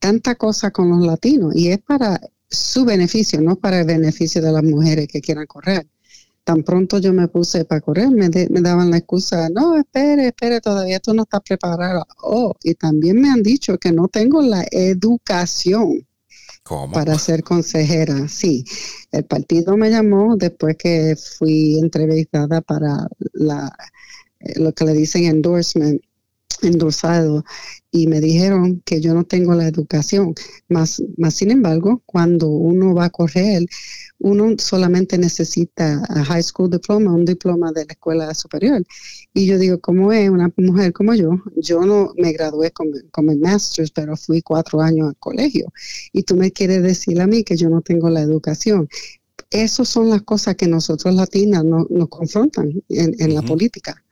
tanta 0.00 0.34
cosa 0.34 0.72
con 0.72 0.90
los 0.90 1.06
latinos 1.06 1.54
y 1.54 1.68
es 1.68 1.78
para 1.78 2.20
su 2.48 2.84
beneficio, 2.84 3.40
no 3.40 3.56
para 3.56 3.80
el 3.80 3.86
beneficio 3.86 4.42
de 4.42 4.50
las 4.50 4.64
mujeres 4.64 5.06
que 5.06 5.20
quieran 5.20 5.46
correr. 5.46 5.86
Tan 6.42 6.64
pronto 6.64 6.98
yo 6.98 7.12
me 7.12 7.28
puse 7.28 7.64
para 7.64 7.82
correr, 7.82 8.10
me, 8.10 8.28
me 8.28 8.60
daban 8.60 8.90
la 8.90 8.96
excusa, 8.96 9.48
no, 9.50 9.76
espere, 9.76 10.28
espere, 10.28 10.60
todavía 10.60 10.98
tú 10.98 11.14
no 11.14 11.22
estás 11.22 11.42
preparada. 11.42 12.04
Oh, 12.22 12.54
y 12.64 12.74
también 12.74 13.20
me 13.20 13.30
han 13.30 13.42
dicho 13.42 13.78
que 13.78 13.92
no 13.92 14.08
tengo 14.08 14.42
la 14.42 14.64
educación 14.72 16.06
para 16.92 17.18
ser 17.18 17.42
consejera. 17.42 18.26
Sí, 18.28 18.64
el 19.12 19.24
partido 19.24 19.76
me 19.76 19.90
llamó 19.90 20.36
después 20.36 20.76
que 20.76 21.14
fui 21.16 21.78
entrevistada 21.78 22.62
para 22.62 23.06
la, 23.32 23.72
eh, 24.40 24.58
lo 24.58 24.72
que 24.72 24.84
le 24.86 24.94
dicen 24.94 25.24
endorsement 25.24 26.00
endorsado 26.62 27.44
y 27.90 28.06
me 28.06 28.20
dijeron 28.20 28.82
que 28.84 29.00
yo 29.00 29.14
no 29.14 29.24
tengo 29.24 29.54
la 29.54 29.66
educación. 29.66 30.34
Más, 30.68 31.02
más 31.16 31.34
sin 31.34 31.50
embargo, 31.50 32.02
cuando 32.06 32.48
uno 32.48 32.94
va 32.94 33.06
a 33.06 33.10
correr, 33.10 33.66
uno 34.18 34.54
solamente 34.58 35.18
necesita 35.18 36.02
a 36.08 36.24
high 36.24 36.42
school 36.42 36.70
diploma, 36.70 37.12
un 37.12 37.24
diploma 37.24 37.72
de 37.72 37.86
la 37.86 37.92
escuela 37.92 38.34
superior. 38.34 38.84
Y 39.32 39.46
yo 39.46 39.58
digo, 39.58 39.80
¿cómo 39.80 40.12
es 40.12 40.28
una 40.30 40.52
mujer 40.56 40.92
como 40.92 41.14
yo? 41.14 41.30
Yo 41.56 41.80
no 41.80 42.12
me 42.16 42.32
gradué 42.32 42.70
con, 42.70 42.88
con 43.10 43.26
mi 43.26 43.36
master's, 43.36 43.90
pero 43.90 44.16
fui 44.16 44.42
cuatro 44.42 44.80
años 44.80 45.08
al 45.08 45.16
colegio. 45.16 45.72
Y 46.12 46.22
tú 46.22 46.36
me 46.36 46.52
quieres 46.52 46.82
decir 46.82 47.20
a 47.20 47.26
mí 47.26 47.44
que 47.44 47.56
yo 47.56 47.70
no 47.70 47.80
tengo 47.80 48.10
la 48.10 48.20
educación. 48.20 48.88
Esas 49.50 49.88
son 49.88 50.10
las 50.10 50.22
cosas 50.22 50.54
que 50.54 50.68
nosotros 50.68 51.14
latinas 51.14 51.64
nos 51.64 52.08
confrontan 52.08 52.72
en, 52.88 53.34
la 53.34 53.42
política. 53.42 54.04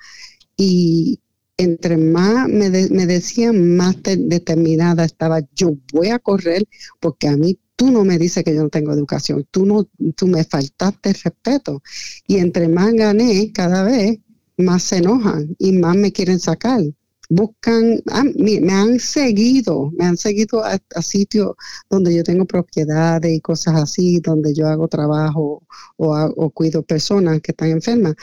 Y, 0.57 1.21
entre 1.59 1.97
más 1.99 2.49
me, 2.49 2.71
decían, 2.71 3.77
más 3.77 3.97
determinada 4.03 5.05
estaba, 5.05 5.41
yo 5.55 5.73
voy 5.93 6.09
a 6.09 6.21
correr 6.21 6.65
porque 7.01 7.29
a 7.29 7.37
mí 7.37 7.59
tú 7.77 7.91
no 7.91 8.05
me 8.05 8.17
dices 8.17 8.45
que 8.45 8.55
yo 8.55 8.63
no 8.63 8.69
tengo 8.71 8.93
educación, 8.93 9.47
tú, 9.51 9.67
no, 9.67 9.89
tú 10.17 10.29
me 10.29 10.45
faltaste 10.45 11.13
respeto. 11.13 11.83
Y 12.27 12.39
entre 12.39 12.69
más 12.69 12.93
gané 12.95 13.53
cada 13.53 13.83
vez, 13.83 14.19
más 14.57 14.85
se 14.85 14.99
enojan 14.99 15.55
y 15.59 15.73
más 15.73 15.97
me 15.97 16.13
quieren 16.13 16.41
sacar. 16.41 16.81
Buscan, 17.31 18.01
ah, 18.11 18.25
me 18.37 18.73
han 18.73 18.99
seguido, 19.01 19.91
me 19.99 20.07
han 20.07 20.17
seguido 20.17 20.65
a, 20.65 20.79
sitios 21.03 21.55
donde 21.91 22.15
yo 22.15 22.23
tengo 22.25 22.47
propiedades 22.47 23.33
y 23.37 23.41
cosas 23.41 23.77
así, 23.77 24.21
donde 24.21 24.55
yo 24.55 24.67
hago 24.69 24.89
trabajo 24.89 25.63
o, 25.97 26.17
o 26.37 26.51
cuido 26.51 26.83
personas 26.83 27.41
que 27.43 27.53
están 27.53 27.71
enfermas. 27.71 28.15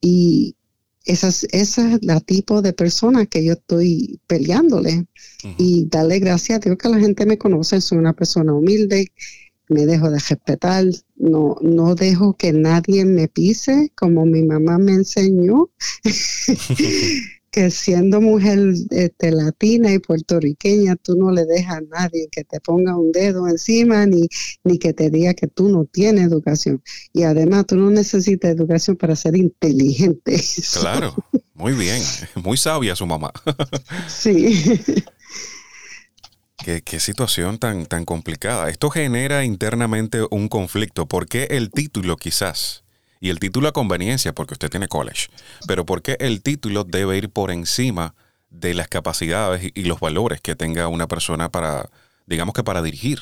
Y, 0.00 0.56
esa 1.04 1.28
es 1.28 1.78
la 2.02 2.20
tipo 2.20 2.62
de 2.62 2.72
persona 2.72 3.26
que 3.26 3.44
yo 3.44 3.52
estoy 3.54 4.20
peleándole. 4.26 5.06
Y 5.58 5.86
darle 5.90 6.20
gracias 6.20 6.56
a 6.56 6.60
Dios 6.60 6.78
que 6.78 6.88
la 6.88 6.98
gente 6.98 7.26
me 7.26 7.36
conoce, 7.36 7.80
soy 7.80 7.98
una 7.98 8.14
persona 8.14 8.54
humilde, 8.54 9.12
me 9.68 9.86
dejo 9.86 10.10
de 10.10 10.18
respetar, 10.18 10.84
no, 11.16 11.56
no 11.60 11.94
dejo 11.94 12.34
que 12.34 12.52
nadie 12.52 13.04
me 13.04 13.28
pise 13.28 13.92
como 13.94 14.24
mi 14.24 14.42
mamá 14.42 14.78
me 14.78 14.92
enseñó. 14.92 15.70
que 17.54 17.70
siendo 17.70 18.20
mujer 18.20 18.58
este, 18.90 19.30
latina 19.30 19.92
y 19.92 20.00
puertorriqueña, 20.00 20.96
tú 20.96 21.14
no 21.14 21.30
le 21.30 21.44
dejas 21.44 21.76
a 21.76 21.80
nadie 21.82 22.26
que 22.28 22.42
te 22.42 22.58
ponga 22.58 22.96
un 22.96 23.12
dedo 23.12 23.46
encima 23.46 24.06
ni, 24.06 24.22
ni 24.64 24.76
que 24.76 24.92
te 24.92 25.08
diga 25.08 25.34
que 25.34 25.46
tú 25.46 25.68
no 25.68 25.84
tienes 25.84 26.26
educación. 26.26 26.82
Y 27.12 27.22
además 27.22 27.66
tú 27.66 27.76
no 27.76 27.90
necesitas 27.90 28.50
educación 28.50 28.96
para 28.96 29.14
ser 29.14 29.36
inteligente. 29.36 30.42
Claro, 30.80 31.14
muy 31.54 31.72
bien, 31.72 32.02
muy 32.42 32.56
sabia 32.56 32.96
su 32.96 33.06
mamá. 33.06 33.32
sí. 34.08 34.80
Qué, 36.58 36.82
qué, 36.82 36.98
situación 36.98 37.58
tan, 37.58 37.86
tan 37.86 38.04
complicada. 38.04 38.68
Esto 38.68 38.90
genera 38.90 39.44
internamente 39.44 40.26
un 40.30 40.48
conflicto. 40.48 41.06
¿Por 41.06 41.28
qué 41.28 41.44
el 41.50 41.70
título 41.70 42.16
quizás 42.16 42.83
y 43.24 43.30
el 43.30 43.38
título 43.38 43.68
a 43.68 43.72
conveniencia 43.72 44.34
porque 44.34 44.52
usted 44.52 44.68
tiene 44.68 44.86
college. 44.86 45.28
Pero 45.66 45.86
porque 45.86 46.18
el 46.20 46.42
título 46.42 46.84
debe 46.84 47.16
ir 47.16 47.30
por 47.30 47.50
encima 47.50 48.14
de 48.50 48.74
las 48.74 48.86
capacidades 48.88 49.72
y 49.74 49.84
los 49.84 49.98
valores 49.98 50.42
que 50.42 50.54
tenga 50.54 50.88
una 50.88 51.08
persona 51.08 51.48
para, 51.48 51.88
digamos 52.26 52.54
que 52.54 52.62
para 52.62 52.82
dirigir. 52.82 53.20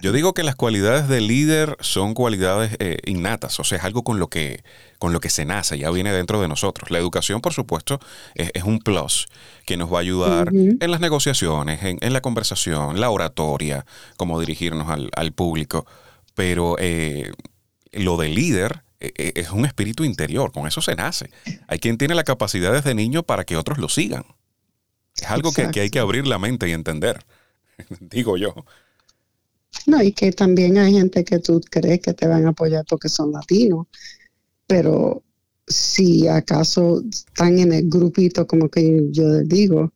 Yo 0.00 0.10
digo 0.10 0.34
que 0.34 0.42
las 0.42 0.56
cualidades 0.56 1.06
de 1.06 1.20
líder 1.20 1.76
son 1.78 2.12
cualidades 2.12 2.74
eh, 2.80 2.98
innatas, 3.04 3.60
o 3.60 3.62
sea, 3.62 3.78
es 3.78 3.84
algo 3.84 4.02
con 4.02 4.18
lo, 4.18 4.26
que, 4.26 4.64
con 4.98 5.12
lo 5.12 5.20
que 5.20 5.30
se 5.30 5.44
nace, 5.44 5.78
ya 5.78 5.88
viene 5.92 6.12
dentro 6.12 6.40
de 6.40 6.48
nosotros. 6.48 6.90
La 6.90 6.98
educación, 6.98 7.40
por 7.40 7.52
supuesto, 7.52 8.00
es, 8.34 8.64
un 8.64 8.80
plus 8.80 9.28
que 9.64 9.76
nos 9.76 9.92
va 9.92 9.98
a 9.98 10.00
ayudar 10.00 10.50
en 10.52 10.90
las 10.90 10.98
negociaciones, 10.98 11.78
en, 11.84 12.12
la 12.12 12.20
conversación, 12.20 12.98
la 12.98 13.10
oratoria, 13.10 13.86
cómo 14.16 14.40
dirigirnos 14.40 14.88
al, 14.88 15.32
público. 15.32 15.86
Pero 16.34 16.76
eh, 16.80 17.30
lo 17.92 18.16
de 18.16 18.28
líder 18.28 18.82
eh, 19.00 19.12
eh, 19.16 19.32
es 19.36 19.50
un 19.50 19.66
espíritu 19.66 20.04
interior, 20.04 20.52
con 20.52 20.66
eso 20.66 20.80
se 20.80 20.94
nace. 20.94 21.30
Hay 21.66 21.78
quien 21.78 21.98
tiene 21.98 22.14
la 22.14 22.24
capacidad 22.24 22.72
desde 22.72 22.94
niño 22.94 23.24
para 23.24 23.44
que 23.44 23.56
otros 23.56 23.78
lo 23.78 23.88
sigan. 23.88 24.24
Es 25.16 25.28
algo 25.30 25.52
que, 25.52 25.80
hay 25.80 25.90
que 25.90 25.98
abrir 25.98 26.26
la 26.26 26.38
mente 26.38 26.68
y 26.68 26.72
entender, 26.72 27.24
digo 28.00 28.36
yo. 28.36 28.54
No, 29.86 30.02
y 30.02 30.12
que 30.12 30.30
también 30.32 30.78
hay 30.78 30.92
gente 30.92 31.24
que 31.24 31.38
tú 31.38 31.60
crees 31.68 32.00
que 32.00 32.14
te 32.14 32.26
van 32.26 32.46
a 32.46 32.50
apoyar 32.50 32.84
porque 32.88 33.08
son 33.08 33.32
latinos, 33.32 33.86
pero 34.66 35.22
si 35.66 36.28
acaso 36.28 37.02
están 37.10 37.58
en 37.58 37.72
el 37.72 37.88
grupito, 37.88 38.46
como 38.46 38.68
que 38.68 39.08
yo 39.10 39.40
digo, 39.40 39.92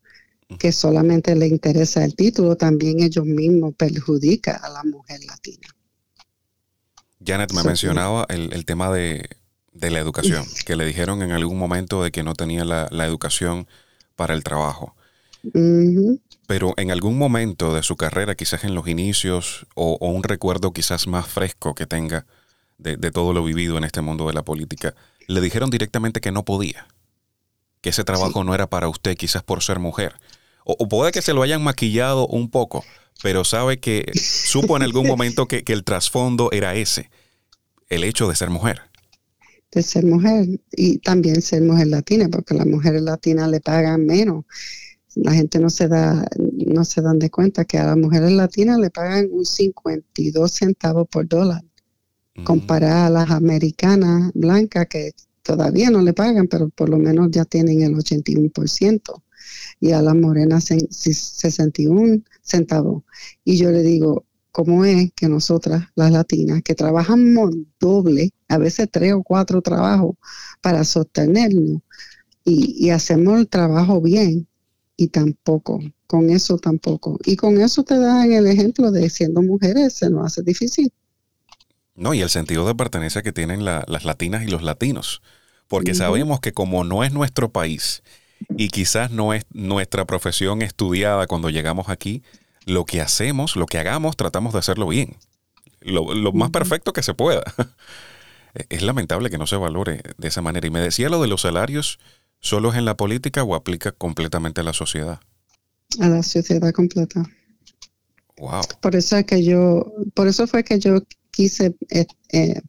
que 0.59 0.73
solamente 0.73 1.35
le 1.37 1.47
interesa 1.47 2.05
el 2.05 2.15
título, 2.15 2.57
también 2.57 3.01
ellos 3.01 3.25
mismos 3.25 3.75
perjudican 3.77 4.59
a 4.63 4.69
la 4.69 4.85
mujer 4.85 5.21
latina. 5.25 5.76
Janet 7.27 7.53
me 7.53 7.63
mencionaba 7.65 8.27
el, 8.29 8.65
tema 8.65 8.91
de, 8.91 9.29
la 9.73 9.99
educación, 9.99 10.45
que 10.65 10.77
le 10.77 10.85
dijeron 10.85 11.23
en 11.23 11.33
algún 11.33 11.59
momento 11.59 12.03
de 12.03 12.11
que 12.11 12.23
no 12.23 12.35
tenía 12.35 12.65
la, 12.65 13.07
educación 13.07 13.67
para 14.15 14.35
el 14.35 14.45
trabajo. 14.45 14.95
Pero 16.47 16.75
en 16.77 16.91
algún 16.91 17.19
momento 17.19 17.75
de 17.75 17.83
su 17.83 17.97
carrera, 17.97 18.35
quizás 18.35 18.65
en 18.65 18.75
los 18.75 18.87
inicios, 18.89 19.67
o, 19.75 19.99
un 20.01 20.23
recuerdo 20.23 20.73
quizás 20.73 21.07
más 21.07 21.27
fresco 21.27 21.75
que 21.75 21.87
tenga 21.87 22.27
de, 22.79 22.97
todo 23.11 23.33
lo 23.33 23.43
vivido 23.43 23.77
en 23.79 23.85
este 23.85 24.01
mundo 24.01 24.27
de 24.29 24.35
la 24.35 24.45
política, 24.45 24.95
le 25.27 25.41
dijeron 25.41 25.71
directamente 25.71 26.21
que 26.21 26.33
no 26.33 26.45
podía, 26.45 26.87
que 27.81 27.91
ese 27.91 28.05
trabajo 28.05 28.45
no 28.45 28.55
era 28.55 28.69
para 28.69 28.89
usted, 28.89 29.17
quizás 29.17 29.43
por 29.43 29.63
ser 29.63 29.79
mujer, 29.81 30.15
o, 30.65 30.89
puede 30.89 31.13
que 31.13 31.23
se 31.23 31.33
lo 31.33 31.43
hayan 31.43 31.63
maquillado 31.63 32.27
un 32.27 32.51
poco, 32.51 32.85
pero 33.23 33.45
sabe 33.45 33.79
que 33.79 34.11
supo 34.15 34.77
en 34.77 34.83
algún 34.83 35.07
momento 35.07 35.47
que, 35.47 35.65
que 35.65 35.73
el 35.73 35.85
trasfondo 35.85 36.51
era 36.53 36.75
ese, 36.75 37.11
el 37.89 38.05
hecho 38.05 38.29
de 38.29 38.37
ser 38.37 38.51
mujer. 38.51 38.81
De 39.73 39.83
ser 39.83 40.05
mujer 40.05 40.47
y 40.73 40.99
también 40.99 41.43
ser 41.43 41.63
mujer 41.63 41.89
latina, 41.89 42.29
porque 42.31 42.55
a 42.55 42.59
las 42.59 42.67
mujeres 42.67 43.03
latinas 43.03 43.51
le 43.51 43.61
pagan 43.61 44.07
menos. 44.07 44.45
La 45.15 45.33
gente 45.33 45.59
no 45.59 45.71
se 45.71 45.89
da, 45.89 46.27
no 46.39 46.85
se 46.85 47.01
dan 47.01 47.19
de 47.19 47.31
cuenta 47.31 47.65
que 47.65 47.79
a 47.79 47.87
las 47.87 47.97
mujeres 47.97 48.33
latinas 48.33 48.79
le 48.79 48.91
pagan 48.91 49.29
un 49.31 49.47
52 49.47 50.53
centavos 50.53 51.09
por 51.09 51.27
dólar, 51.27 51.63
comparada 52.45 53.07
a 53.07 53.11
las 53.11 53.31
americanas 53.31 54.31
blancas 54.35 54.87
que 54.89 55.13
todavía 55.43 55.91
no 55.91 56.03
le 56.03 56.13
pagan, 56.13 56.49
pero 56.49 56.69
por 56.69 56.91
lo 56.91 56.99
menos 56.99 57.31
ya 57.31 57.45
tienen 57.45 57.83
el 57.83 57.95
81%, 57.95 59.23
y 59.81 59.93
a 59.93 60.03
las 60.03 60.15
morenas 60.15 60.65
61 60.65 62.23
centavos. 62.43 63.03
Y 63.45 63.57
yo 63.59 63.71
le 63.71 63.83
digo, 63.83 64.25
¿cómo 64.53 64.85
es 64.85 65.11
que 65.15 65.29
nosotras, 65.29 65.89
las 65.95 66.11
latinas, 66.13 66.63
que 66.63 66.75
trabajamos 66.75 67.55
doble, 67.79 68.31
a 68.49 68.59
veces 68.59 68.89
tres 68.91 69.13
o 69.13 69.23
cuatro 69.23 69.61
trabajos 69.61 70.17
para 70.63 70.85
sostenernos, 70.85 71.83
y, 72.49 72.91
hacemos 72.91 73.41
el 73.41 73.49
trabajo 73.49 74.01
bien, 74.01 74.47
y 74.97 75.09
tampoco, 75.09 75.81
con 76.07 76.31
eso 76.31 76.59
tampoco. 76.59 77.19
Y 77.25 77.35
con 77.37 77.61
eso 77.61 77.83
te 77.83 77.99
dan 77.99 78.33
el 78.33 78.47
ejemplo 78.47 78.93
de 78.93 79.11
siendo 79.11 79.43
mujeres 79.43 79.95
se 79.95 80.09
nos 80.11 80.27
hace 80.27 80.43
difícil. 80.43 80.93
No, 81.97 82.15
y 82.15 82.21
el 82.21 82.31
sentido 82.31 82.67
de 82.67 82.75
pertenencia 82.75 83.23
que 83.23 83.33
tienen 83.33 83.65
las 83.65 84.05
latinas 84.05 84.45
y 84.45 84.47
los 84.47 84.63
latinos, 84.63 85.23
porque 85.67 85.95
sabemos 85.95 86.41
que 86.41 86.53
como 86.53 86.85
no 86.85 87.03
es 87.03 87.13
nuestro 87.13 87.51
país 87.51 88.03
y 88.57 88.69
quizás 88.69 89.11
no 89.11 89.33
es 89.33 89.45
nuestra 89.53 90.05
profesión 90.05 90.63
estudiada 90.63 91.27
cuando 91.27 91.51
llegamos 91.51 91.89
aquí, 91.89 92.23
lo 92.65 92.85
que 92.85 93.01
hacemos, 93.01 93.57
lo 93.57 93.67
que 93.67 93.79
hagamos, 93.79 94.17
tratamos 94.17 94.53
de 94.53 94.59
hacerlo 94.59 94.89
bien. 94.89 95.17
Lo, 95.81 96.33
más 96.33 96.51
perfecto 96.51 96.93
que 96.93 97.03
se 97.03 97.15
pueda. 97.15 97.43
es 98.69 98.83
lamentable 98.83 99.31
que 99.31 99.39
no 99.39 99.47
se 99.47 99.57
valore 99.57 100.03
de 100.19 100.29
esa 100.29 100.43
manera. 100.43 100.67
Y 100.67 100.71
me 100.71 100.81
decía 100.81 101.09
lo 101.09 101.23
de 101.23 101.29
los 101.29 101.43
salarios, 101.43 101.99
¿solo 102.41 102.73
es 102.73 102.77
en 102.77 102.85
la 102.85 102.97
política 102.97 103.45
o 103.45 103.55
aplica 103.55 103.93
completamente 103.93 104.63
a 104.63 104.65
la 104.65 104.73
sociedad? 104.73 105.21
A 106.01 106.09
la 106.09 106.23
sociedad 106.23 106.73
completa. 106.73 107.23
Wow. 108.39 108.63
Por 108.81 108.97
eso 108.97 109.17
es 109.17 109.25
que 109.25 109.45
yo, 109.45 109.93
por 110.15 110.27
eso 110.27 110.47
fue 110.47 110.65
que 110.65 110.79
yo 110.79 110.99
quise, 111.31 111.75
eh, 111.91 112.07
eh 112.33 112.61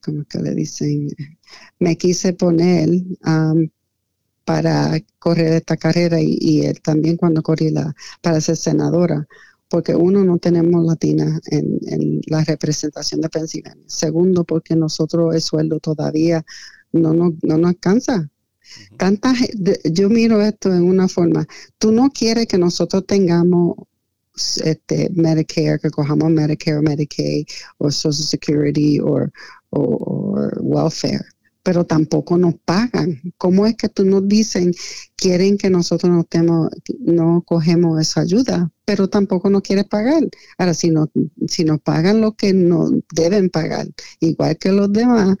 ¿cómo 0.00 0.24
que 0.28 0.38
le 0.38 0.54
dicen? 0.54 1.08
Me 1.78 1.96
quise 1.96 2.32
poner 2.32 2.88
para 4.44 4.98
correr 5.18 5.54
esta 5.54 5.76
carrera 5.76 6.18
y, 6.20 6.62
él 6.66 6.80
también 6.82 7.16
cuando 7.16 7.42
corrí 7.42 7.70
la, 7.70 7.94
para 8.20 8.40
ser 8.40 8.56
senadora, 8.56 9.26
porque 9.68 9.94
uno, 9.94 10.24
no 10.24 10.38
tenemos 10.38 10.84
latinas 10.84 11.40
en, 11.46 12.20
la 12.26 12.44
representación 12.44 13.20
de 13.20 13.28
Pensilvania. 13.28 13.84
Segundo, 13.86 14.44
porque 14.44 14.76
nosotros 14.76 15.34
el 15.34 15.40
sueldo 15.40 15.80
todavía 15.80 16.44
no, 16.92 17.14
no, 17.14 17.34
no 17.42 17.58
nos 17.58 17.70
alcanza. 17.70 18.28
Tanta, 18.96 19.34
yo 19.84 20.08
miro 20.08 20.40
esto 20.40 20.72
en 20.72 20.84
una 20.84 21.08
forma, 21.08 21.46
tú 21.78 21.92
no 21.92 22.10
quieres 22.10 22.46
que 22.46 22.58
nosotros 22.58 23.04
tengamos 23.06 23.76
este, 24.64 25.10
Medicare, 25.14 25.78
que 25.78 25.90
cojamos 25.90 26.30
Medicare, 26.30 26.80
Medicaid, 26.80 27.46
o 27.78 27.90
Social 27.90 28.26
Security, 28.26 28.98
o 29.00 29.28
welfare 30.60 31.31
pero 31.62 31.84
tampoco 31.84 32.38
nos 32.38 32.54
pagan. 32.54 33.20
¿Cómo 33.38 33.66
es 33.66 33.76
que 33.76 33.88
tú 33.88 34.04
nos 34.04 34.26
dicen, 34.26 34.72
quieren 35.16 35.56
que 35.58 35.70
nosotros 35.70 36.10
no, 36.10 36.70
no 37.00 37.42
cogemos 37.46 38.00
esa 38.00 38.22
ayuda, 38.22 38.70
pero 38.84 39.08
tampoco 39.08 39.48
nos 39.48 39.62
quiere 39.62 39.84
pagar? 39.84 40.22
Ahora, 40.58 40.74
si, 40.74 40.90
no, 40.90 41.10
si 41.46 41.64
nos 41.64 41.80
pagan 41.80 42.20
lo 42.20 42.32
que 42.32 42.52
nos 42.52 42.92
deben 43.14 43.48
pagar, 43.50 43.86
igual 44.20 44.58
que 44.58 44.72
los 44.72 44.92
demás, 44.92 45.36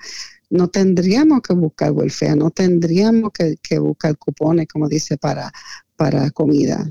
no 0.50 0.68
tendríamos 0.68 1.40
que 1.40 1.54
buscar 1.54 1.92
welfare, 1.92 2.36
no 2.36 2.50
tendríamos 2.50 3.32
que, 3.32 3.78
buscar 3.78 4.16
cupones, 4.18 4.68
como 4.68 4.88
dice, 4.88 5.16
para, 5.16 5.50
para 5.96 6.30
comida. 6.30 6.90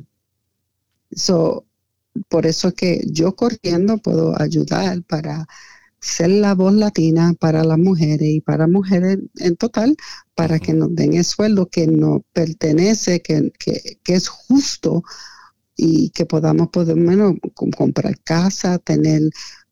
So, 1.12 1.66
por 2.28 2.46
eso 2.46 2.70
es 2.70 2.74
que 2.74 3.04
yo 3.06 3.36
corriendo 3.36 3.98
puedo 4.00 4.40
ayudar 4.42 5.04
para 5.04 5.48
ser 6.02 6.32
la 6.32 6.56
voz 6.56 6.74
latina 6.74 7.34
para 7.40 7.64
las 7.64 7.78
mujeres 7.78 8.28
y 8.28 8.42
para 8.42 8.68
mujeres 8.68 9.20
en 9.38 9.56
total, 9.56 9.96
para 10.34 10.60
que 10.60 10.74
nos 10.74 10.94
den 10.96 11.14
el 11.14 11.24
sueldo 11.24 11.70
que 11.70 11.86
nos 11.86 12.22
pertenece, 12.34 13.22
que, 13.22 13.52
es 14.06 14.28
justo 14.28 15.04
y 15.78 16.10
que 16.10 16.26
podamos 16.26 16.70
por 16.70 16.88
lo 16.88 16.96
menos 16.96 17.36
comprar 17.54 18.20
casa, 18.22 18.80
tener 18.80 19.22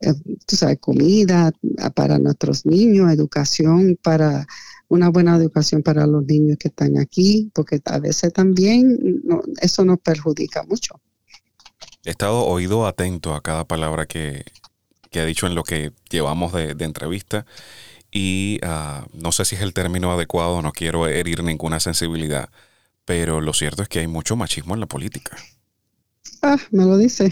eh, 0.01 0.13
tú 0.45 0.55
sabes, 0.55 0.77
comida 0.79 1.51
para 1.95 2.19
nuestros 2.19 2.65
niños, 2.65 3.11
educación 3.11 3.97
para 4.01 4.47
una 4.87 5.09
buena 5.09 5.35
educación 5.35 5.83
para 5.83 6.07
los 6.07 6.25
niños 6.25 6.57
que 6.59 6.69
están 6.69 6.97
aquí, 6.97 7.51
porque 7.53 7.81
a 7.85 7.99
veces 7.99 8.33
también 8.33 9.21
eso 9.61 9.83
nos 9.83 9.99
perjudica 9.99 10.63
mucho. 10.63 10.99
He 12.05 12.11
estado 12.11 12.45
oído 12.45 12.87
atento 12.87 13.35
a 13.35 13.41
cada 13.41 13.67
palabra 13.67 14.07
que, 14.07 14.45
que 15.09 15.19
ha 15.19 15.25
dicho 15.25 15.47
en 15.47 15.55
lo 15.55 15.63
que 15.63 15.91
llevamos 16.09 16.53
de, 16.53 16.75
entrevista. 16.79 17.45
Y 18.11 18.59
ah, 18.63 19.05
no 19.13 19.31
sé 19.31 19.45
si 19.45 19.55
es 19.55 19.61
el 19.61 19.73
término 19.73 20.11
adecuado, 20.11 20.61
no 20.61 20.71
quiero 20.71 21.07
herir 21.07 21.43
ninguna 21.43 21.79
sensibilidad, 21.79 22.49
pero 23.05 23.41
lo 23.41 23.53
cierto 23.53 23.83
es 23.83 23.89
que 23.89 23.99
hay 23.99 24.07
mucho 24.07 24.35
machismo 24.35 24.73
en 24.73 24.79
la 24.79 24.87
política. 24.87 25.37
Ah, 26.41 26.57
me 26.71 26.85
lo 26.85 26.97
dice. 26.97 27.25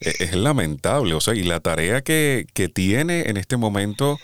es, 0.00 0.34
lamentable, 0.34 1.14
o 1.14 1.20
sea, 1.20 1.34
y 1.34 1.44
la 1.44 1.60
tarea 1.60 2.02
que, 2.02 2.46
tiene 2.74 3.28
en 3.28 3.36
este 3.36 3.56
momento 3.56 4.18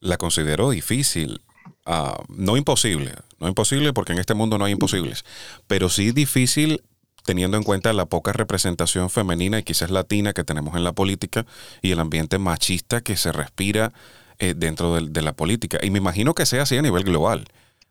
la 0.00 0.16
considero 0.16 0.70
difícil. 0.70 1.42
Ah, 1.84 2.22
no 2.28 2.56
imposible, 2.56 3.12
no 3.40 3.48
imposible 3.48 3.92
porque 3.92 4.12
en 4.12 4.18
este 4.18 4.34
mundo 4.34 4.56
no 4.56 4.64
hay 4.64 4.72
imposibles, 4.72 5.24
pero 5.66 5.88
sí 5.88 6.12
difícil 6.12 6.82
teniendo 7.24 7.56
en 7.56 7.62
cuenta 7.62 7.92
la 7.92 8.06
poca 8.06 8.32
representación 8.32 9.10
femenina 9.10 9.58
y 9.58 9.62
quizás 9.62 9.90
latina 9.90 10.32
que 10.32 10.44
tenemos 10.44 10.76
en 10.76 10.84
la 10.84 10.92
política 10.92 11.46
y 11.80 11.92
el 11.92 12.00
ambiente 12.00 12.38
machista 12.38 13.00
que 13.00 13.16
se 13.16 13.32
respira 13.32 13.92
eh, 14.38 14.54
dentro 14.56 15.00
de, 15.00 15.22
la 15.22 15.32
política. 15.32 15.78
Y 15.82 15.90
me 15.90 15.98
imagino 15.98 16.34
que 16.34 16.46
sea 16.46 16.62
así 16.62 16.76
a 16.76 16.82
nivel 16.82 17.04
global, 17.04 17.46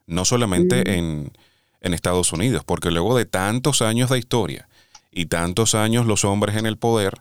no 0.08 0.26
solamente 0.26 0.98
en, 0.98 1.32
en 1.82 1.94
Estados 1.94 2.34
Unidos, 2.34 2.64
porque 2.66 2.92
luego 2.92 3.18
de 3.18 3.26
tantos 3.26 3.82
años 3.82 4.10
de 4.10 4.20
historia 4.20 4.68
y 5.12 5.28
tantos 5.28 5.76
años 5.76 6.06
los 6.06 6.26
hombres 6.26 6.56
en 6.58 6.66
el 6.66 6.78
poder, 6.78 7.20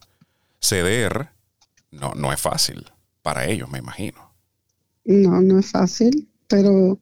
ceder 0.61 1.31
no, 1.91 2.13
no 2.15 2.33
es 2.33 2.41
fácil 2.41 2.87
para 3.23 3.47
ellos, 3.47 3.69
me 3.69 3.79
imagino. 3.79 4.33
No, 5.05 5.41
no 5.41 5.59
es 5.59 5.71
fácil, 5.71 6.29
pero 6.47 6.99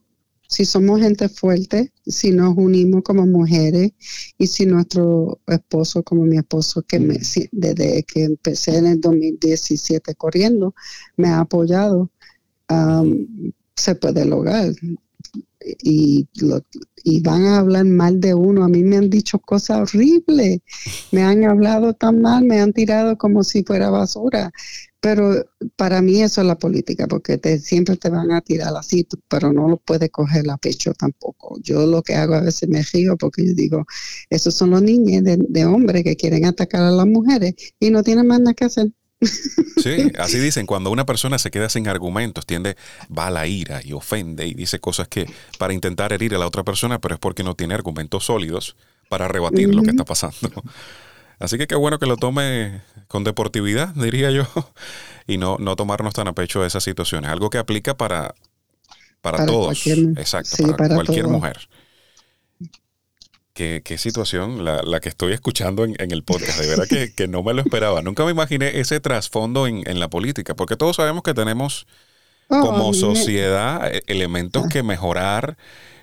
si 0.49 0.65
somos 0.65 1.01
gente 1.01 1.29
fuerte, 1.29 1.93
si 2.07 2.31
nos 2.33 2.57
unimos 2.57 3.03
como 3.03 3.27
mujeres 3.27 3.93
y 4.39 4.47
si 4.47 4.65
nuestro 4.67 5.41
esposo, 5.47 6.03
como 6.03 6.25
mi 6.25 6.39
esposo, 6.39 6.83
que 6.83 6.99
me, 6.99 7.19
desde 7.53 8.03
que 8.05 8.25
empecé 8.25 8.79
en 8.79 8.87
el 8.87 9.01
2017 9.01 10.15
corriendo, 10.15 10.75
me 11.17 11.29
ha 11.29 11.41
apoyado, 11.41 12.11
se 13.77 13.95
puede 13.95 14.25
lograr. 14.25 14.73
Y, 15.83 16.27
y 17.05 17.21
van 17.21 17.45
a 17.45 17.59
hablar 17.59 17.85
mal 17.85 18.21
de 18.21 18.33
uno. 18.35 18.65
A 18.65 18.69
mí 18.69 18.83
me 18.83 18.97
han 18.97 19.11
dicho 19.11 19.39
cosas 19.39 19.81
horribles, 19.95 20.61
me 21.13 21.23
han 21.23 21.45
hablado 21.45 21.93
tan 21.95 22.23
mal, 22.23 22.45
me 22.45 22.61
han 22.61 22.73
tirado 22.73 23.19
como 23.19 23.45
si 23.45 23.65
fuera 23.65 23.91
basura. 23.91 24.51
Pero 25.01 25.45
para 25.77 26.03
mí 26.03 26.23
eso 26.23 26.41
es 26.41 26.47
la 26.47 26.59
política, 26.59 27.07
porque 27.07 27.39
te, 27.39 27.59
siempre 27.61 27.97
te 27.97 28.11
van 28.11 28.33
a 28.33 28.41
tirar 28.41 28.75
así, 28.77 29.07
pero 29.29 29.53
no 29.53 29.69
lo 29.69 29.77
puedes 29.77 30.11
coger 30.11 30.51
a 30.51 30.57
pecho 30.57 30.93
tampoco. 30.93 31.57
Yo 31.63 31.87
lo 31.87 32.03
que 32.03 32.17
hago 32.17 32.35
a 32.35 32.41
veces 32.41 32.69
me 32.69 32.83
río 32.83 33.17
porque 33.17 33.47
yo 33.47 33.55
digo, 33.55 33.87
esos 34.29 34.55
son 34.55 34.71
los 34.71 34.83
niños 34.83 35.23
de, 35.25 35.65
hombres 35.65 36.03
que 36.03 36.17
quieren 36.17 36.47
atacar 36.47 36.83
a 36.83 36.91
las 36.91 37.07
mujeres 37.07 37.55
y 37.79 37.91
no 37.91 38.03
tienen 38.03 38.27
más 38.27 38.41
nada 38.41 38.55
que 38.55 38.65
hacer. 38.65 38.89
Sí, 39.21 40.13
así 40.19 40.39
dicen, 40.41 40.67
cuando 40.67 40.91
una 40.91 41.07
persona 41.07 41.39
se 41.39 41.51
queda 41.53 41.69
sin 41.69 41.87
argumentos, 41.87 42.45
tiende, 42.45 42.77
va 43.17 43.29
a 43.29 43.31
la 43.31 43.47
ira 43.47 43.81
y 43.85 43.93
ofende 43.93 44.47
y 44.47 44.55
dice 44.55 44.81
cosas 44.81 45.07
que 45.07 45.27
para 45.59 45.75
intentar 45.75 46.13
herir 46.13 46.35
a 46.35 46.39
la 46.39 46.47
otra 46.47 46.65
persona, 46.65 47.01
pero 47.01 47.15
es 47.15 47.21
porque 47.21 47.45
no 47.45 47.55
tiene 47.55 47.75
argumentos 47.75 48.25
sólidos 48.25 48.77
para 49.09 49.29
rebatir 49.29 49.73
lo 49.75 49.83
que 49.83 49.91
está 49.91 50.05
pasando. 50.05 50.51
Así 51.39 51.57
que 51.57 51.67
qué 51.67 51.77
bueno 51.77 51.99
que 51.99 52.07
lo 52.07 52.17
tome 52.17 52.83
con 53.07 53.25
deportividad, 53.25 53.89
diría 53.95 54.31
yo, 54.31 54.47
y 55.27 55.39
no, 55.39 55.57
no 55.59 55.77
tomarnos 55.77 56.15
tan 56.15 56.29
a 56.29 56.33
pecho 56.33 56.65
esas 56.65 56.85
situaciones. 56.85 57.31
Algo 57.31 57.51
que 57.51 57.59
aplica 57.59 57.97
para, 57.97 58.35
para, 59.21 59.47
todos. 59.47 59.87
Exacto, 59.87 60.57
para, 60.77 60.95
cualquier 60.95 61.29
mujer. 61.29 61.69
Qué, 63.53 63.83
qué 63.85 63.99
situación 63.99 64.65
la, 64.65 64.83
la, 64.83 65.01
que 65.01 65.09
estoy 65.09 65.33
escuchando 65.33 65.85
en, 65.85 65.97
en 65.99 66.13
el 66.13 66.23
podcast. 66.23 66.61
De 66.61 66.69
verdad 66.69 66.87
que, 66.89 67.13
que, 67.13 67.27
no 67.27 67.43
me 67.43 67.53
lo 67.55 67.61
esperaba. 67.61 68.03
Nunca 68.03 68.25
me 68.25 68.31
imaginé 68.31 68.79
ese 68.79 69.01
trasfondo 69.01 69.67
en, 69.67 69.83
en 69.91 69.99
la 69.99 70.09
política, 70.09 70.55
porque 70.55 70.77
todos 70.77 70.95
sabemos 70.95 71.25
que 71.25 71.35
tenemos 71.35 71.89
oh, 72.51 72.61
como 72.61 72.95
sociedad 72.95 73.93
eh, 73.93 74.03
elementos 74.07 74.69
que 74.69 74.85
mejorar 74.85 75.57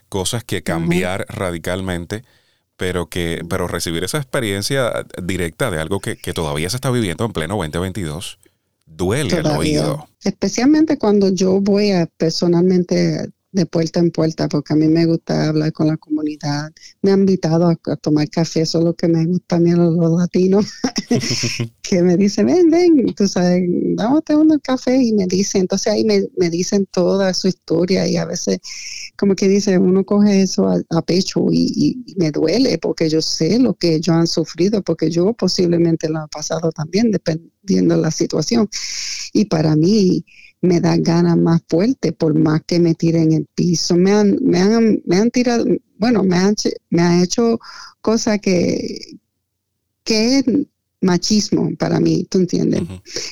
cosas 0.10 0.44
que 0.44 0.64
cambiar 0.64 1.26
radicalmente, 1.30 2.24
pero 2.78 3.08
que 3.08 3.42
pero 3.50 3.68
recibir 3.68 4.04
esa 4.04 4.18
experiencia 4.18 5.06
directa 5.22 5.72
de 5.72 5.80
algo 5.80 6.00
que, 6.00 6.16
todavía 6.34 6.70
se 6.70 6.78
está 6.78 6.92
viviendo 6.92 7.26
en 7.26 7.34
pleno 7.34 7.56
2022 7.56 8.40
duele 8.86 9.38
el 9.38 9.48
oído. 9.48 10.08
Especialmente 10.24 10.98
cuando 10.98 11.30
yo 11.30 11.60
voy 11.60 11.92
a 11.92 12.08
personalmente 12.18 13.30
de 13.56 13.66
puerta 13.66 14.02
en 14.02 14.12
puerta, 14.12 14.50
porque 14.50 14.74
a 14.74 14.76
mí 14.76 14.88
me 14.90 15.06
gusta 15.06 15.48
hablar 15.48 15.72
con 15.72 15.88
la 15.88 15.96
comunidad. 15.96 16.72
Me 17.02 17.12
han 17.12 17.22
invitado 17.22 17.70
a, 17.70 17.96
tomar 17.96 18.30
café, 18.30 18.62
eso 18.62 18.80
es 18.80 18.84
lo 18.84 18.94
que 18.94 19.08
me 19.08 19.26
gusta 19.26 19.56
a 19.56 19.60
mí 19.60 19.72
a 19.72 19.78
los, 19.78 19.96
latinos, 20.20 20.66
que 21.82 22.02
me 22.04 22.18
dicen, 22.18 22.48
ven, 22.48 22.70
ven, 22.70 23.14
tú 23.16 23.28
sabes, 23.30 23.64
vamos 23.96 24.20
a 24.20 24.22
tomar 24.22 24.62
café 24.62 25.02
y 25.02 25.14
me 25.14 25.26
dicen, 25.26 25.62
entonces 25.62 25.94
ahí 25.94 26.04
me, 26.04 26.50
dicen 26.50 26.86
toda 26.92 27.34
su 27.34 27.48
historia 27.48 28.06
y 28.08 28.18
a 28.18 28.26
veces 28.26 28.60
como 29.18 29.36
que 29.36 29.48
dice, 29.48 29.78
uno 29.78 30.04
coge 30.04 30.42
eso 30.42 30.68
a, 30.68 31.02
pecho 31.04 31.46
y, 31.50 32.04
y, 32.06 32.16
me 32.18 32.32
duele 32.32 32.78
porque 32.78 33.10
yo 33.10 33.22
sé 33.22 33.58
lo 33.58 33.74
que 33.76 33.96
ellos 33.96 34.10
han 34.10 34.28
sufrido, 34.28 34.82
porque 34.82 35.10
yo 35.10 35.32
posiblemente 35.34 36.10
lo 36.10 36.26
he 36.26 36.28
pasado 36.28 36.72
también, 36.74 37.10
dependiendo 37.12 37.96
de 37.96 38.02
la 38.02 38.12
situación. 38.12 38.68
Y 39.32 39.46
para 39.46 39.76
mí, 39.76 40.26
me 40.62 40.80
da 40.80 40.98
ganas 40.98 41.38
más 41.38 41.62
fuerte 41.68 42.12
por 42.12 42.34
más 42.34 42.62
que 42.66 42.80
me 42.80 42.96
tiren 42.96 43.32
en 43.32 43.34
el 43.34 43.48
piso. 43.54 43.96
Me 43.96 44.12
han, 44.12 44.38
me 44.42 44.60
han, 44.60 45.02
me 45.06 45.18
han 45.18 45.32
tirado, 45.32 45.66
bueno, 45.98 46.24
me 46.24 46.38
han, 46.38 46.56
me 46.90 47.02
han 47.02 47.22
hecho 47.22 47.60
cosas 48.02 48.40
que, 48.40 49.18
que 50.04 50.40
es 50.40 50.46
machismo 51.02 51.76
para 51.78 52.00
mí, 52.00 52.26
¿tú 52.30 52.40
entiendes? 52.40 52.82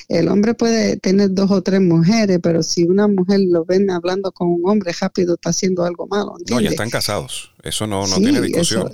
El 0.08 0.28
hombre 0.28 0.54
puede 0.54 0.96
tener 0.96 1.32
dos 1.32 1.50
o 1.50 1.62
tres 1.62 1.80
mujeres, 1.80 2.38
pero 2.42 2.62
si 2.62 2.84
una 2.84 3.08
mujer 3.08 3.40
lo 3.40 3.64
ven 3.64 3.90
hablando 3.90 4.32
con 4.32 4.48
un 4.48 4.62
hombre 4.64 4.92
rápido, 4.98 5.34
está 5.34 5.50
haciendo 5.50 5.84
algo 5.84 6.06
malo. 6.06 6.36
No, 6.48 6.60
ya 6.60 6.70
están 6.70 6.90
casados. 6.90 7.52
Eso 7.62 7.86
no, 7.86 8.06
no 8.06 8.16
tiene 8.16 8.40
discusión. 8.40 8.90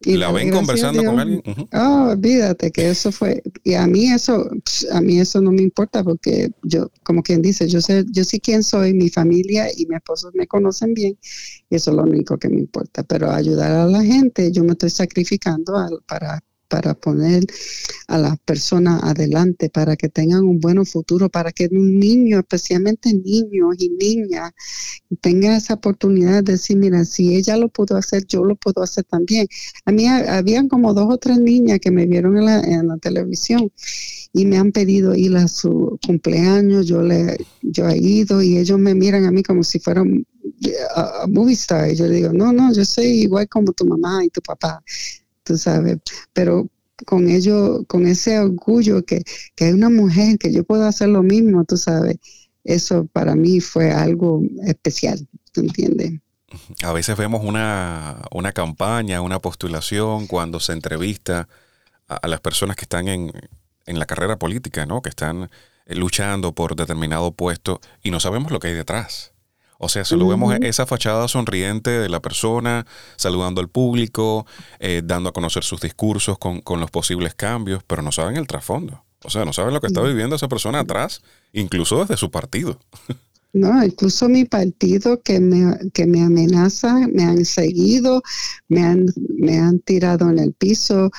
Y 0.00 0.16
la 0.16 0.30
ven 0.30 0.50
conversando 0.50 1.04
con 1.04 1.18
alguien. 1.18 1.42
Oh, 1.72 2.10
olvídate 2.12 2.70
que 2.70 2.90
eso 2.90 3.10
fue. 3.10 3.42
Y 3.64 3.74
a 3.74 3.86
mí 3.86 4.10
eso, 4.12 4.48
a 4.92 5.00
mí 5.00 5.18
eso 5.18 5.40
no 5.40 5.50
me 5.50 5.62
importa 5.62 6.04
porque 6.04 6.50
yo, 6.62 6.90
como 7.02 7.22
quien 7.22 7.42
dice, 7.42 7.68
yo 7.68 7.80
sé, 7.80 8.04
yo 8.10 8.22
sé 8.24 8.38
quién 8.38 8.62
soy, 8.62 8.94
mi 8.94 9.08
familia 9.08 9.68
y 9.76 9.86
mi 9.86 9.96
esposo 9.96 10.30
me 10.34 10.46
conocen 10.46 10.94
bien. 10.94 11.18
Y 11.68 11.76
eso 11.76 11.90
es 11.90 11.96
lo 11.96 12.04
único 12.04 12.38
que 12.38 12.48
me 12.48 12.58
importa. 12.58 13.02
Pero 13.02 13.30
ayudar 13.30 13.72
a 13.72 13.86
la 13.86 14.02
gente, 14.04 14.52
yo 14.52 14.62
me 14.62 14.72
estoy 14.72 14.90
sacrificando 14.90 15.74
para 16.06 16.42
para 16.68 16.94
poner 16.94 17.44
a 18.06 18.18
las 18.18 18.38
personas 18.40 19.02
adelante, 19.02 19.70
para 19.70 19.96
que 19.96 20.08
tengan 20.08 20.44
un 20.44 20.60
buen 20.60 20.84
futuro, 20.86 21.28
para 21.28 21.50
que 21.52 21.68
un 21.70 21.98
niño, 21.98 22.38
especialmente 22.38 23.12
niños 23.12 23.76
y 23.78 23.90
niñas, 23.90 24.52
tengan 25.20 25.54
esa 25.54 25.74
oportunidad 25.74 26.44
de 26.44 26.52
decir, 26.52 26.76
mira, 26.76 27.04
si 27.04 27.34
ella 27.34 27.56
lo 27.56 27.68
pudo 27.68 27.96
hacer, 27.96 28.26
yo 28.26 28.44
lo 28.44 28.56
puedo 28.56 28.82
hacer 28.82 29.04
también. 29.04 29.46
A 29.84 29.92
mí 29.92 30.06
habían 30.06 30.68
como 30.68 30.94
dos 30.94 31.12
o 31.12 31.18
tres 31.18 31.38
niñas 31.38 31.80
que 31.80 31.90
me 31.90 32.06
vieron 32.06 32.36
en 32.36 32.44
la, 32.44 32.60
en 32.60 32.88
la 32.88 32.98
televisión 32.98 33.72
y 34.32 34.44
me 34.44 34.58
han 34.58 34.72
pedido 34.72 35.14
ir 35.14 35.36
a 35.36 35.48
su 35.48 35.98
cumpleaños, 36.06 36.86
yo, 36.86 37.02
le, 37.02 37.38
yo 37.62 37.88
he 37.88 37.96
ido 37.96 38.42
y 38.42 38.58
ellos 38.58 38.78
me 38.78 38.94
miran 38.94 39.24
a 39.24 39.30
mí 39.30 39.42
como 39.42 39.64
si 39.64 39.78
fueran 39.78 40.26
a, 40.94 41.22
a 41.22 41.26
movie 41.26 41.54
star. 41.54 41.90
Y 41.90 41.96
yo 41.96 42.08
digo, 42.08 42.32
no, 42.32 42.52
no, 42.52 42.72
yo 42.72 42.84
soy 42.84 43.06
igual 43.06 43.48
como 43.48 43.72
tu 43.72 43.86
mamá 43.86 44.24
y 44.24 44.28
tu 44.28 44.40
papá 44.42 44.82
tú 45.48 45.56
sabes, 45.56 45.98
pero 46.34 46.68
con 47.06 47.28
ello, 47.28 47.84
con 47.86 48.06
ese 48.06 48.38
orgullo 48.38 49.04
que, 49.04 49.22
que 49.56 49.64
hay 49.64 49.72
una 49.72 49.88
mujer, 49.88 50.38
que 50.38 50.52
yo 50.52 50.62
puedo 50.64 50.84
hacer 50.84 51.08
lo 51.08 51.22
mismo, 51.22 51.64
tú 51.64 51.76
sabes, 51.76 52.18
eso 52.64 53.06
para 53.06 53.34
mí 53.34 53.60
fue 53.60 53.90
algo 53.92 54.42
especial, 54.66 55.26
¿tú? 55.52 55.62
A 56.82 56.92
veces 56.92 57.16
vemos 57.16 57.42
una, 57.44 58.22
una 58.30 58.52
campaña, 58.52 59.22
una 59.22 59.40
postulación 59.40 60.26
cuando 60.26 60.60
se 60.60 60.72
entrevista 60.72 61.48
a, 62.08 62.28
las 62.28 62.40
personas 62.40 62.76
que 62.76 62.84
están 62.84 63.08
en, 63.08 63.32
en, 63.86 63.98
la 63.98 64.06
carrera 64.06 64.38
política, 64.38 64.84
¿no? 64.84 65.00
Que 65.00 65.08
están 65.08 65.50
luchando 65.86 66.52
por 66.52 66.76
determinado 66.76 67.32
puesto 67.32 67.80
y 68.02 68.10
no 68.10 68.20
sabemos 68.20 68.52
lo 68.52 68.60
que 68.60 68.68
hay 68.68 68.74
detrás. 68.74 69.32
O 69.78 69.88
sea, 69.88 70.04
solo 70.04 70.26
vemos 70.26 70.54
esa 70.60 70.86
fachada 70.86 71.28
sonriente 71.28 71.90
de 71.90 72.08
la 72.08 72.20
persona, 72.20 72.84
saludando 73.16 73.60
al 73.60 73.68
público, 73.68 74.44
eh, 74.80 75.02
dando 75.04 75.28
a 75.28 75.32
conocer 75.32 75.62
sus 75.62 75.80
discursos 75.80 76.36
con, 76.36 76.60
con, 76.60 76.80
los 76.80 76.90
posibles 76.90 77.34
cambios, 77.34 77.84
pero 77.86 78.02
no 78.02 78.10
saben 78.10 78.36
el 78.36 78.48
trasfondo. 78.48 79.04
O 79.24 79.30
sea, 79.30 79.44
no 79.44 79.52
saben 79.52 79.74
lo 79.74 79.80
que 79.80 79.86
está 79.86 80.00
viviendo 80.02 80.34
esa 80.34 80.48
persona 80.48 80.80
atrás, 80.80 81.22
incluso 81.52 82.00
desde 82.00 82.16
su 82.16 82.30
partido. 82.30 82.78
No, 83.54 83.82
incluso 83.82 84.28
mi 84.28 84.44
partido 84.44 85.22
que 85.22 85.40
me, 85.40 85.90
que 85.94 86.06
me 86.06 86.20
amenaza, 86.22 87.08
me 87.08 87.24
han 87.24 87.44
seguido, 87.46 88.22
me 88.68 88.82
han, 88.82 89.06
me 89.38 89.58
han 89.58 89.80
tirado 89.80 90.28
en 90.28 90.38
el 90.38 90.52
piso, 90.52 91.10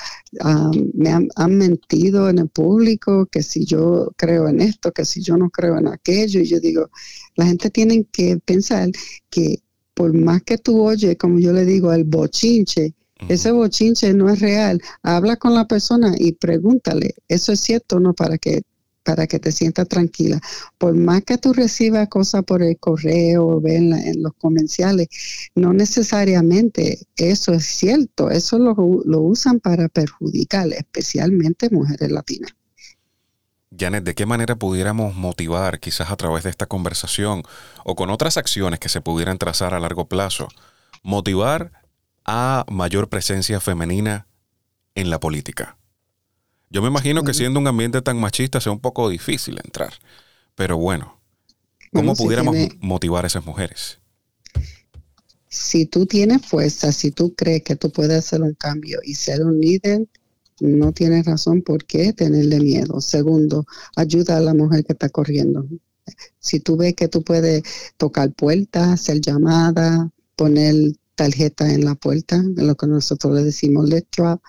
me 0.94 1.10
han, 1.10 1.28
han, 1.34 1.58
mentido 1.58 2.30
en 2.30 2.38
el 2.38 2.48
público, 2.48 3.26
que 3.26 3.42
si 3.42 3.64
yo 3.64 4.12
creo 4.16 4.48
en 4.48 4.60
esto, 4.60 4.92
que 4.92 5.04
si 5.04 5.22
yo 5.22 5.36
no 5.36 5.50
creo 5.50 5.76
en 5.76 5.88
aquello. 5.88 6.40
Y 6.40 6.46
yo 6.46 6.60
digo, 6.60 6.88
la 7.34 7.46
gente 7.46 7.68
tiene 7.70 8.04
que 8.12 8.38
pensar 8.38 8.90
que 9.28 9.60
por 9.94 10.14
más 10.14 10.42
que 10.42 10.56
tú 10.56 10.82
oyes, 10.82 11.16
como 11.18 11.40
yo 11.40 11.52
le 11.52 11.64
digo, 11.64 11.92
el 11.92 12.04
bochinche, 12.04 12.94
ese 13.28 13.50
bochinche 13.52 14.14
no 14.14 14.30
es 14.30 14.40
real. 14.40 14.80
Habla 15.02 15.36
con 15.36 15.54
la 15.54 15.66
persona 15.66 16.14
y 16.18 16.32
pregúntale, 16.32 17.14
¿eso 17.28 17.52
es 17.52 17.60
cierto 17.60 17.96
o 17.96 18.00
no? 18.00 18.14
Para 18.14 18.38
que 18.38 18.62
para 19.02 19.26
que 19.26 19.38
te 19.38 19.52
sientas 19.52 19.88
tranquila. 19.88 20.40
Por 20.78 20.94
más 20.94 21.22
que 21.22 21.38
tú 21.38 21.52
recibas 21.52 22.08
cosas 22.08 22.44
por 22.44 22.62
el 22.62 22.78
correo 22.78 23.46
o 23.46 23.66
en, 23.66 23.92
en, 23.92 24.22
los 24.22 24.32
comerciales, 24.34 25.08
no 25.54 25.72
necesariamente 25.72 26.98
eso 27.16 27.52
es 27.52 27.64
cierto. 27.64 28.30
Eso 28.30 28.58
lo, 28.58 28.74
lo 29.04 29.20
usan 29.20 29.60
para 29.60 29.88
perjudicar, 29.88 30.68
especialmente 30.72 31.70
mujeres 31.70 32.10
latinas. 32.10 32.52
Janet, 33.76 34.02
¿de 34.02 34.14
qué 34.14 34.26
manera 34.26 34.56
pudiéramos 34.56 35.14
motivar, 35.14 35.78
quizás 35.78 36.10
a 36.10 36.16
través 36.16 36.42
de 36.42 36.50
esta 36.50 36.66
conversación 36.66 37.44
o 37.84 37.94
con 37.94 38.10
otras 38.10 38.36
acciones 38.36 38.80
que 38.80 38.88
se 38.88 39.00
pudieran 39.00 39.38
trazar 39.38 39.74
a 39.74 39.80
largo 39.80 40.08
plazo, 40.08 40.48
motivar 41.02 41.72
a 42.24 42.64
mayor 42.68 43.08
presencia 43.08 43.60
femenina 43.60 44.26
en 44.96 45.08
la 45.08 45.20
política? 45.20 45.79
Yo 46.70 46.82
me 46.82 46.88
imagino 46.88 47.24
que 47.24 47.34
siendo 47.34 47.58
un 47.58 47.66
ambiente 47.66 48.00
tan 48.00 48.18
machista 48.18 48.60
sea 48.60 48.70
un 48.70 48.78
poco 48.78 49.08
difícil 49.08 49.58
entrar. 49.62 49.92
Pero 50.54 50.78
bueno, 50.78 51.18
¿cómo 51.92 52.14
pudiéramos 52.14 52.56
motivar 52.78 53.24
a 53.24 53.26
esas 53.26 53.44
mujeres? 53.44 53.98
Si 55.48 55.84
tú 55.86 56.06
tienes 56.06 56.46
fuerza, 56.46 56.92
si 56.92 57.10
tú 57.10 57.34
crees 57.34 57.64
que 57.64 57.74
tú 57.74 57.90
puedes 57.90 58.18
hacer 58.18 58.42
un 58.42 58.54
cambio 58.54 59.00
y 59.02 59.14
ser 59.14 59.44
un 59.44 59.60
líder, 59.60 60.06
no 60.60 60.92
tienes 60.92 61.26
razón 61.26 61.62
por 61.62 61.84
qué 61.86 62.12
tenerle 62.12 62.60
miedo. 62.60 63.00
Segundo, 63.00 63.66
ayuda 63.96 64.36
a 64.36 64.40
la 64.40 64.54
mujer 64.54 64.84
que 64.84 64.92
está 64.92 65.08
corriendo. 65.08 65.66
Si 66.38 66.60
tú 66.60 66.76
ves 66.76 66.94
que 66.94 67.08
tú 67.08 67.24
puedes 67.24 67.64
tocar 67.96 68.32
puertas, 68.32 68.88
hacer 68.90 69.20
llamadas, 69.20 70.08
poner 70.36 70.74
tarjeta 71.16 71.72
en 71.72 71.84
la 71.84 71.96
puerta, 71.96 72.40
lo 72.56 72.76
que 72.76 72.86
nosotros 72.86 73.34
le 73.34 73.42
decimos 73.42 73.88
let's 73.88 74.06
drop, 74.16 74.40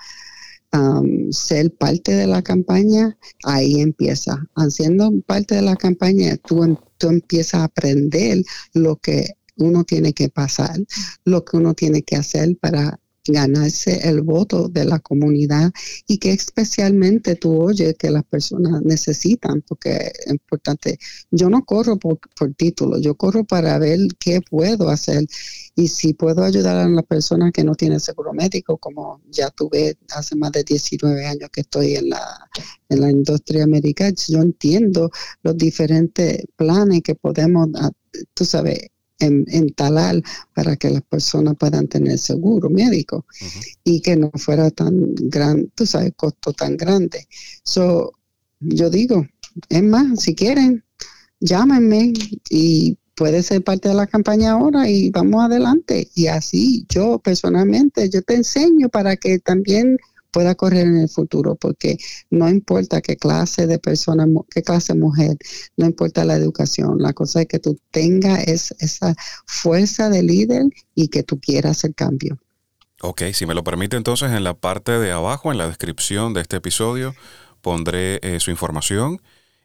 ser 1.32 1.74
parte 1.76 2.14
de 2.14 2.28
la 2.28 2.42
campaña, 2.42 3.18
ahí 3.44 3.82
empieza. 3.82 4.48
Haciendo 4.56 5.12
parte 5.26 5.56
de 5.56 5.62
la 5.62 5.76
campaña, 5.76 6.38
tú, 6.38 6.64
em, 6.64 6.78
tú 6.98 7.10
empiezas 7.10 7.56
a 7.56 7.64
aprender 7.66 8.44
lo 8.74 8.96
que 8.98 9.36
uno 9.58 9.84
tiene 9.84 10.14
que 10.14 10.30
pasar, 10.30 10.80
lo 11.26 11.44
que 11.44 11.58
uno 11.58 11.74
tiene 11.74 12.04
que 12.04 12.16
hacer 12.16 12.58
para 12.58 13.01
ganarse 13.28 14.08
el 14.10 14.22
voto 14.22 14.68
de 14.68 14.86
la 14.86 15.00
comunidad 15.00 15.72
y 16.08 16.18
que 16.18 16.32
especialmente 16.32 17.36
tú 17.36 17.62
oyes 17.62 17.96
que 17.98 18.10
las 18.10 18.24
personas 18.24 18.82
necesitan, 18.82 19.62
porque 19.62 20.12
es 20.26 20.32
importante. 20.32 20.98
Yo 21.30 21.50
no 21.50 21.64
corro 21.64 21.98
por, 21.98 22.20
por 22.36 22.54
título, 22.56 23.00
yo 23.00 23.16
corro 23.16 23.44
para 23.44 23.78
ver 23.78 24.00
qué 24.20 24.42
puedo 24.42 24.90
hacer 24.90 25.26
y 25.76 25.88
si 25.88 26.14
puedo 26.14 26.44
ayudar 26.44 26.78
a 26.78 26.90
la 26.90 27.04
persona 27.04 27.52
que 27.52 27.64
no 27.64 27.76
tiene 27.76 28.00
seguro 28.00 28.34
médico, 28.34 28.78
como 28.78 29.22
ya 29.30 29.50
tuve 29.52 29.98
hace 30.10 30.36
más 30.36 30.52
de 30.52 30.64
19 30.64 31.26
años 31.26 31.50
que 31.52 31.62
estoy 31.62 31.96
en 31.96 32.10
la, 32.10 32.50
en 32.90 33.02
la 33.02 33.10
industria 33.12 33.68
médica, 33.68 34.10
yo 34.28 34.42
entiendo 34.42 35.12
los 35.44 35.58
diferentes 35.58 36.44
planes 36.56 37.02
que 37.04 37.16
podemos, 37.16 37.70
ah, 37.76 37.92
tú 38.34 38.46
sabes, 38.46 38.90
en, 39.22 39.46
en, 39.48 39.74
talar 39.74 40.22
para 40.54 40.76
que 40.76 40.90
las 40.90 41.02
personas 41.04 41.56
puedan 41.58 41.88
tener 41.88 42.18
seguro 42.18 42.70
médico 42.70 43.26
y 43.84 44.02
que 44.02 44.16
no 44.16 44.32
fuera 44.36 44.70
tan 44.72 45.14
grande, 45.16 45.70
tú 45.76 45.86
sabes, 45.86 46.14
costo 46.16 46.54
tan 46.54 46.78
grande. 46.78 47.28
So, 47.64 48.14
yo 48.60 48.90
digo, 48.90 49.26
es 49.70 49.84
más, 49.84 50.22
si 50.22 50.36
quieren, 50.36 50.84
llámenme 51.40 52.14
y 52.50 52.98
puede 53.16 53.44
ser 53.44 53.64
parte 53.64 53.90
de 53.90 53.96
la 53.96 54.08
campaña 54.08 54.54
ahora 54.54 54.90
y 54.90 55.10
vamos 55.10 55.44
adelante. 55.44 56.10
Y 56.16 56.28
así 56.28 56.86
yo 56.90 57.20
personalmente, 57.20 58.10
yo 58.10 58.22
te 58.22 58.36
enseño 58.36 58.90
para 58.90 59.16
que 59.16 59.40
también 59.40 59.98
pueda 60.32 60.56
correr 60.56 60.88
en 60.88 60.98
el 60.98 61.10
futuro, 61.10 61.56
porque 61.56 61.98
no 62.30 62.50
importa 62.50 63.02
qué 63.02 63.18
clase 63.18 63.68
de 63.68 63.80
persona, 63.80 64.26
qué 64.50 64.64
clase 64.64 64.94
de 64.94 65.00
mujer, 65.00 65.38
no 65.78 65.86
importa 65.86 66.26
la 66.26 66.36
educación, 66.36 67.02
la 67.02 67.14
cosa 67.14 67.42
es 67.42 67.48
que 67.48 67.60
tú 67.60 67.78
tengas 67.92 68.48
esa 68.48 69.16
fuerza 69.46 70.10
de 70.10 70.24
líder 70.24 70.66
y 70.96 71.10
que 71.10 71.24
tú 71.24 71.40
quieras 71.40 71.84
el 71.84 71.94
cambio. 71.94 72.40
Ok, 73.02 73.24
si 73.34 73.46
me 73.46 73.56
lo 73.56 73.64
permite 73.64 73.98
entonces 73.98 74.32
en 74.32 74.44
la 74.44 74.54
parte 74.54 74.92
de 74.92 75.12
abajo, 75.12 75.52
en 75.52 75.58
la 75.58 75.68
descripción 75.68 76.34
de 76.34 76.42
este 76.42 76.58
episodio, 76.58 77.16
pondré 77.62 78.20
eh, 78.22 78.40
su 78.40 78.52
información 78.52 79.22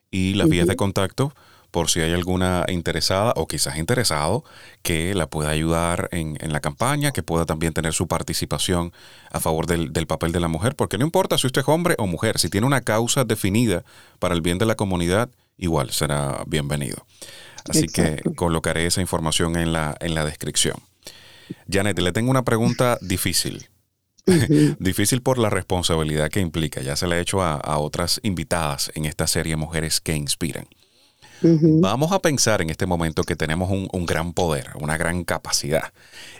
y 0.09 0.33
las 0.33 0.49
vías 0.49 0.67
de 0.67 0.75
contacto 0.75 1.33
por 1.77 1.91
si 1.91 2.01
hay 2.01 2.11
alguna 2.11 2.65
interesada 2.69 3.33
o 3.35 3.47
quizás 3.47 3.77
interesado 3.77 4.43
que 4.81 5.13
la 5.13 5.29
pueda 5.29 5.51
ayudar 5.51 6.09
en, 6.11 6.35
la 6.51 6.59
campaña, 6.59 7.11
que 7.11 7.21
pueda 7.21 7.45
también 7.45 7.71
tener 7.71 7.93
su 7.93 8.07
participación 8.07 8.93
a 9.29 9.39
favor 9.39 9.67
del, 9.67 10.07
papel 10.07 10.31
de 10.31 10.39
la 10.39 10.47
mujer, 10.47 10.75
porque 10.75 10.97
no 10.97 11.05
importa 11.05 11.37
si 11.37 11.45
usted 11.45 11.61
es 11.61 11.67
hombre 11.67 11.93
o 11.99 12.07
mujer, 12.07 12.39
si 12.39 12.49
tiene 12.49 12.65
una 12.65 12.81
causa 12.81 13.25
definida 13.25 13.83
para 14.17 14.33
el 14.33 14.41
bien 14.41 14.57
de 14.57 14.65
la 14.65 14.73
comunidad, 14.73 15.29
igual 15.55 15.91
será 15.91 16.43
bienvenido. 16.47 17.05
Así 17.69 17.85
que 17.85 18.23
colocaré 18.35 18.87
esa 18.87 19.01
información 19.01 19.55
en 19.55 19.71
la, 19.71 19.95
en 19.99 20.15
la 20.15 20.25
descripción. 20.25 20.77
Janet, 21.71 21.99
le 21.99 22.11
tengo 22.11 22.31
una 22.31 22.43
pregunta 22.43 22.97
difícil. 23.01 23.69
difícil 24.79 25.21
por 25.21 25.37
la 25.37 25.51
responsabilidad 25.51 26.31
que 26.31 26.39
implica. 26.39 26.81
Ya 26.81 26.95
se 26.95 27.05
la 27.05 27.17
he 27.17 27.21
hecho 27.21 27.43
a, 27.43 27.53
a 27.53 27.77
otras 27.77 28.19
invitadas 28.23 28.91
en 28.95 29.05
esta 29.05 29.27
serie 29.27 29.55
Mujeres 29.57 30.01
que 30.01 30.15
Inspiran. 30.15 30.65
Vamos 31.41 32.11
a 32.11 32.19
pensar 32.19 32.61
en 32.61 32.69
este 32.69 32.85
momento 32.85 33.23
que 33.23 33.35
tenemos 33.35 33.69
un, 33.69 34.05
gran 34.05 34.33
poder, 34.33 34.71
una 34.79 34.97
gran 34.97 35.23
capacidad 35.23 35.93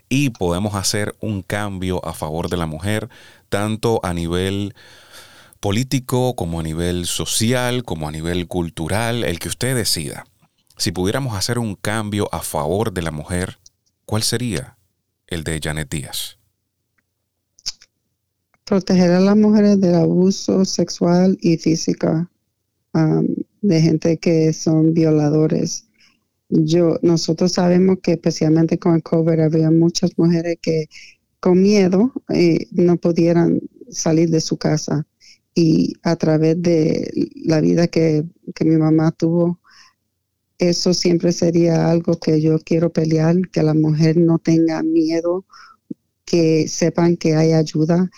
y 0.09 0.31
podemos 0.31 0.75
hacer 0.75 1.15
un 1.19 1.43
cambio 1.43 2.03
a 2.05 2.13
favor 2.13 2.49
de 2.49 2.57
la 2.57 2.65
mujer, 2.65 3.09
tanto 3.49 3.99
a 4.03 4.13
nivel 4.13 4.73
político 5.59 6.35
como 6.35 6.59
a 6.59 6.63
nivel 6.63 7.05
social, 7.05 7.83
como 7.83 8.07
a 8.07 8.11
nivel 8.11 8.47
cultural, 8.47 9.23
el 9.23 9.39
que 9.39 9.49
usted 9.49 9.75
decida. 9.75 10.25
Si 10.77 10.91
pudiéramos 10.91 11.35
hacer 11.35 11.59
un 11.59 11.75
cambio 11.75 12.29
a 12.31 12.41
favor 12.41 12.93
de 12.93 13.01
la 13.01 13.11
mujer, 13.11 13.59
¿cuál 14.05 14.23
sería 14.23 14.77
el 15.27 15.43
de 15.43 15.59
Janet 15.61 15.89
Díaz? 15.89 16.37
Proteger 18.63 19.11
a 19.11 19.19
las 19.19 19.37
mujeres 19.37 19.79
del 19.79 19.95
abuso 19.95 20.65
sexual 20.65 21.37
y 21.41 21.57
de 23.61 23.81
gente 23.81 24.17
que 24.17 24.53
son 24.53 24.93
violadores. 24.93 25.87
Yo, 26.49 26.97
nosotros 27.01 27.53
sabemos 27.53 27.97
que 28.01 28.13
especialmente 28.13 28.79
con 28.79 28.95
el 28.95 29.03
COVID 29.03 29.39
había 29.39 29.71
muchas 29.71 30.17
mujeres 30.17 30.57
que 30.61 30.87
con 31.39 31.61
miedo 31.61 32.13
eh, 32.33 32.67
no 32.71 32.97
pudieran 32.97 33.59
salir 33.89 34.29
de 34.29 34.41
su 34.41 34.57
casa 34.57 35.05
y 35.53 35.95
a 36.03 36.15
través 36.15 36.61
de 36.61 37.11
la 37.35 37.61
vida 37.61 37.87
que, 37.87 38.23
que 38.55 38.65
mi 38.65 38.77
mamá 38.77 39.11
tuvo, 39.11 39.59
eso 40.59 40.93
siempre 40.93 41.31
sería 41.31 41.89
algo 41.89 42.19
que 42.19 42.41
yo 42.41 42.59
quiero 42.59 42.91
pelear, 42.91 43.35
que 43.51 43.63
la 43.63 43.73
mujer 43.73 44.17
no 44.17 44.39
tenga 44.39 44.83
miedo, 44.83 45.45
que 46.25 46.67
sepan 46.67 47.17
que 47.17 47.35
hay 47.35 47.53
ayuda 47.53 48.09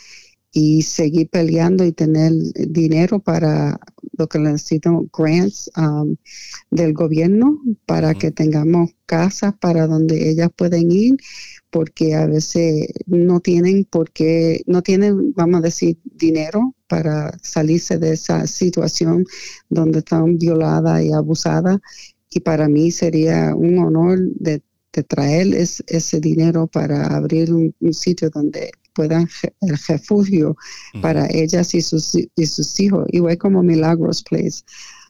y 0.51 0.81
seguir 0.81 1.29
peleando 1.29 1.85
y 1.85 1.91
tener 1.91 2.31
dinero 2.55 3.19
para 3.19 3.79
lo 4.17 4.27
que 4.27 4.39
necesito, 4.39 5.05
grants 5.17 5.71
um, 5.77 6.15
del 6.71 6.93
gobierno 6.93 7.61
para 7.85 8.13
que 8.13 8.31
tengamos 8.31 8.91
casas 9.05 9.53
para 9.59 9.87
donde 9.87 10.29
ellas 10.29 10.49
pueden 10.55 10.91
ir, 10.91 11.15
porque 11.69 12.15
a 12.15 12.25
veces 12.27 12.87
no 13.05 13.39
tienen 13.39 13.85
porque 13.89 14.61
no 14.65 14.81
tienen, 14.81 15.33
vamos 15.33 15.59
a 15.59 15.63
decir, 15.63 15.97
dinero 16.03 16.75
para 16.87 17.37
salirse 17.41 17.97
de 17.97 18.13
esa 18.13 18.45
situación 18.47 19.25
donde 19.69 19.99
están 19.99 20.37
violadas 20.37 21.03
y 21.03 21.13
abusadas. 21.13 21.77
Y 22.31 22.41
para 22.41 22.67
mí 22.67 22.91
sería 22.91 23.55
un 23.55 23.79
honor 23.79 24.19
de, 24.35 24.61
traer 24.91 25.53
ese 25.53 26.19
dinero 26.19 26.67
para 26.67 27.15
abrir 27.15 27.53
un 27.53 27.93
sitio 27.93 28.29
donde 28.29 28.71
puedan 28.99 29.29
el 29.61 29.77
refugio 29.87 30.57
para 31.01 31.25
ellas 31.31 31.73
y 31.73 31.81
sus, 31.81 32.15
y 32.15 32.45
sus 32.45 32.79
hijos, 32.81 33.05
igual 33.11 33.37
como 33.37 33.63
Milagros 33.63 34.23
Place. 34.23 34.63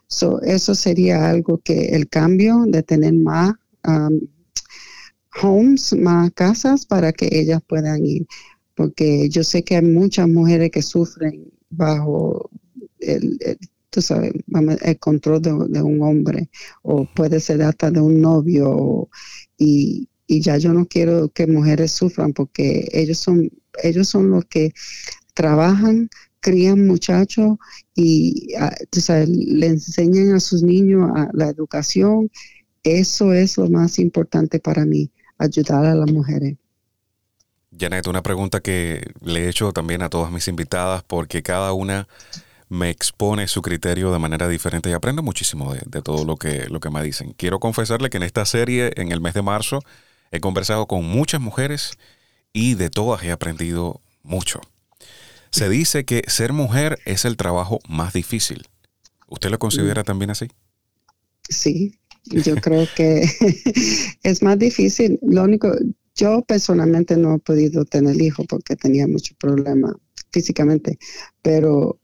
So, 0.05 0.41
eso 0.41 0.75
sería 0.75 1.29
algo 1.29 1.59
que 1.59 1.89
el 1.89 2.07
cambio 2.07 2.65
de 2.67 2.83
tener 2.83 3.13
más 3.13 3.53
um, 3.87 4.19
homes, 5.41 5.93
más 5.93 6.31
casas 6.33 6.85
para 6.85 7.11
que 7.13 7.29
ellas 7.31 7.61
puedan 7.67 8.05
ir. 8.05 8.27
Porque 8.75 9.27
yo 9.29 9.43
sé 9.43 9.63
que 9.63 9.75
hay 9.77 9.83
muchas 9.83 10.27
mujeres 10.27 10.69
que 10.71 10.81
sufren 10.81 11.51
bajo 11.69 12.49
el, 12.99 13.39
tú 13.89 14.01
sabes, 14.01 14.33
el 14.81 14.99
control 14.99 15.41
de, 15.41 15.81
un 15.81 16.01
hombre 16.01 16.49
o 16.83 17.05
puede 17.05 17.39
ser 17.39 17.61
hasta 17.63 17.91
de 17.91 18.01
un 18.01 18.21
novio 18.21 19.09
y, 19.59 20.07
y 20.25 20.41
ya 20.41 20.57
yo 20.57 20.73
no 20.73 20.87
quiero 20.87 21.29
que 21.29 21.45
mujeres 21.45 21.91
sufran 21.91 22.33
porque 22.33 22.89
ellos 22.91 23.19
son 23.19 23.51
ellos 23.83 24.07
son 24.07 24.31
los 24.31 24.45
que 24.45 24.73
trabajan, 25.33 26.09
crían 26.39 26.85
muchachos 26.85 27.57
y 27.95 28.53
ah, 28.57 28.73
le 29.27 29.67
enseñan 29.67 30.33
a 30.33 30.39
sus 30.39 30.63
niños 30.63 31.09
la 31.33 31.49
educación. 31.49 32.29
Eso 32.83 33.33
es 33.33 33.57
lo 33.57 33.69
más 33.69 33.99
importante 33.99 34.59
para 34.59 34.85
mí, 34.85 35.11
ayudar 35.37 35.85
a 35.85 35.95
las 35.95 36.11
mujeres. 36.11 36.57
Janet, 37.77 38.07
una 38.07 38.23
pregunta 38.23 38.61
que 38.61 39.11
le 39.21 39.45
he 39.45 39.49
hecho 39.49 39.71
también 39.73 40.01
a 40.01 40.09
todas 40.09 40.31
mis 40.31 40.47
invitadas 40.47 41.03
porque 41.03 41.43
cada 41.43 41.71
una 41.73 42.07
me 42.69 42.91
expone 42.91 43.47
su 43.47 43.61
criterio 43.61 44.11
de 44.11 44.19
manera 44.19 44.47
diferente 44.47 44.89
y 44.89 44.93
aprendo 44.93 45.23
muchísimo 45.23 45.73
de, 45.73 46.01
todo 46.01 46.23
lo 46.23 46.37
que, 46.37 46.69
lo 46.69 46.79
que 46.79 46.91
me 46.91 47.03
dicen. 47.03 47.33
Quiero 47.35 47.59
confesarle 47.59 48.09
que 48.09 48.17
en 48.17 48.23
esta 48.23 48.45
serie, 48.45 48.91
en 48.95 49.11
el 49.11 49.21
mes 49.21 49.33
de 49.33 49.41
marzo, 49.41 49.79
he 50.31 50.39
conversado 50.39 50.85
con 50.87 51.03
muchas 51.03 51.41
mujeres 51.41 51.93
y 52.53 52.75
de 52.75 52.89
todas 52.89 53.23
he 53.23 53.31
aprendido 53.31 54.01
mucho. 54.21 54.61
Se 55.51 55.67
dice 55.67 56.05
que 56.05 56.23
ser 56.27 56.53
mujer 56.53 56.99
es 57.05 57.25
el 57.25 57.37
trabajo 57.37 57.79
más 57.87 58.13
difícil. 58.13 58.67
¿Usted 59.27 59.49
lo 59.49 59.57
considera 59.57 60.03
también 60.03 60.29
así? 60.29 60.47
Sí, 61.49 61.99
yo 62.25 62.55
creo 62.55 62.87
que 62.95 63.23
es 64.23 64.43
más 64.43 64.59
difícil. 64.59 65.19
Lo 65.23 65.43
único, 65.43 65.71
yo 66.15 66.43
personalmente 66.43 67.17
no 67.17 67.35
he 67.35 67.39
podido 67.39 67.83
tener 67.85 68.21
hijo 68.21 68.43
porque 68.45 68.75
tenía 68.75 69.07
muchos 69.07 69.35
problemas 69.37 69.93
físicamente, 70.31 70.99
pero 71.41 71.98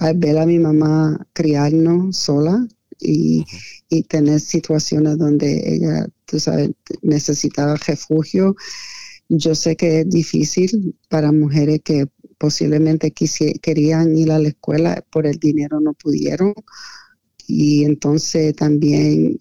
al 0.00 0.16
ver 0.16 0.38
a 0.38 0.46
mi 0.46 0.58
mamá 0.58 1.26
criarnos 1.32 2.16
sola 2.16 2.66
y, 2.98 3.44
y 3.88 4.02
tener 4.04 4.40
situaciones 4.40 5.18
donde 5.18 5.74
ella, 5.74 6.06
tú 6.24 6.40
sabes, 6.40 6.70
necesitaba 7.02 7.76
refugio, 7.76 8.56
yo 9.28 9.54
sé 9.54 9.76
que 9.76 10.00
es 10.00 10.10
difícil 10.10 10.96
para 11.08 11.30
mujeres 11.30 11.80
que 11.84 12.08
posiblemente 12.36 13.12
querían 13.62 14.16
ir 14.16 14.32
a 14.32 14.38
la 14.38 14.48
escuela, 14.48 15.04
por 15.10 15.26
el 15.26 15.38
dinero 15.38 15.78
no 15.78 15.92
pudieron. 15.92 16.54
Y 17.46 17.84
entonces 17.84 18.56
también 18.56 19.38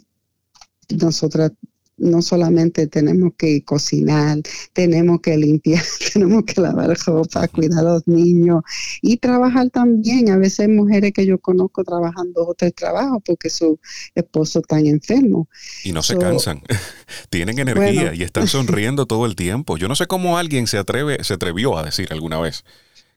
nosotras 0.89 1.51
no 1.99 2.21
solamente 2.21 2.87
tenemos 2.87 3.33
que 3.37 3.63
cocinar, 3.63 4.39
tenemos 4.73 5.21
que 5.21 5.37
limpiar, 5.37 5.83
tenemos 6.13 6.43
que 6.45 6.61
lavar 6.61 6.97
ropa, 7.05 7.47
cuidar 7.47 7.79
a 7.79 7.93
los 7.93 8.07
niños 8.07 8.63
y 9.01 9.17
trabajar 9.17 9.69
también. 9.69 10.29
A 10.29 10.37
veces 10.37 10.61
hay 10.61 10.67
mujeres 10.69 11.13
que 11.13 11.25
yo 11.25 11.39
conozco 11.39 11.83
trabajando 11.83 12.47
otro 12.47 12.71
trabajo 12.71 13.21
porque 13.25 13.49
su 13.49 13.79
esposo 14.15 14.59
está 14.59 14.79
enfermo. 14.79 15.47
Y 15.83 15.91
no 15.91 16.01
se 16.01 16.17
cansan, 16.17 16.61
tienen 17.29 17.59
energía 17.59 18.13
y 18.13 18.23
están 18.23 18.47
sonriendo 18.47 19.05
todo 19.05 19.25
el 19.25 19.35
tiempo. 19.35 19.77
Yo 19.77 19.87
no 19.87 19.95
sé 19.95 20.07
cómo 20.07 20.37
alguien 20.37 20.67
se 20.67 20.77
atreve, 20.77 21.23
se 21.23 21.33
atrevió 21.33 21.77
a 21.77 21.83
decir 21.83 22.07
alguna 22.11 22.39
vez 22.39 22.63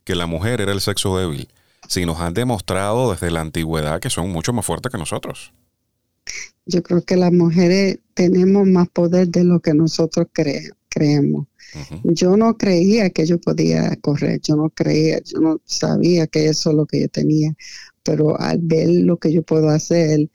que 0.03 0.15
la 0.15 0.25
mujer 0.25 0.61
era 0.61 0.71
el 0.71 0.81
sexo 0.81 1.17
débil, 1.17 1.47
si 1.87 2.05
nos 2.05 2.19
han 2.19 2.33
demostrado 2.33 3.11
desde 3.11 3.31
la 3.31 3.41
antigüedad 3.41 3.99
que 3.99 4.09
son 4.09 4.29
mucho 4.31 4.53
más 4.53 4.65
fuertes 4.65 4.91
que 4.91 4.97
nosotros. 4.97 5.53
Yo 6.65 6.81
creo 6.81 7.03
que 7.03 7.17
las 7.17 7.31
mujeres 7.31 7.99
tenemos 8.13 8.67
más 8.67 8.87
poder 8.89 9.27
de 9.29 9.43
lo 9.43 9.59
que 9.59 9.73
nosotros 9.73 10.27
creemos. 10.89 11.47
Yo 12.03 12.37
no 12.37 12.55
creía 12.57 13.09
que 13.09 13.25
yo 13.25 13.41
podía 13.41 13.95
correr, 13.97 14.39
yo 14.41 14.55
no 14.55 14.69
creía, 14.69 15.19
yo 15.23 15.39
no 15.39 15.59
sabía 15.65 16.27
que 16.27 16.47
eso 16.47 16.69
es 16.69 16.75
lo 16.75 16.85
que 16.85 17.01
yo 17.01 17.09
tenía, 17.09 17.53
pero 18.03 18.39
al 18.39 18.59
ver 18.59 18.89
lo 18.89 19.17
que 19.17 19.31
yo 19.33 19.41
puedo 19.41 19.69
hacer, 19.69 20.29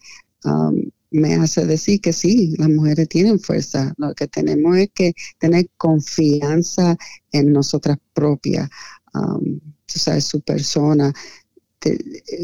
um, 0.45 0.91
me 1.11 1.35
hace 1.37 1.65
decir 1.65 2.01
que 2.01 2.13
sí, 2.13 2.55
las 2.59 2.69
mujeres 2.69 3.09
tienen 3.09 3.39
fuerza. 3.39 3.95
Lo 3.97 4.15
que 4.15 4.27
tenemos 4.27 4.77
es 4.77 4.91
que 4.93 5.15
tener 5.39 5.69
confianza 5.77 6.97
en 7.33 7.53
nosotras 7.53 7.99
propias, 8.13 8.69
um, 9.15 9.61
sabes, 9.87 10.25
su 10.25 10.41
persona, 10.41 11.13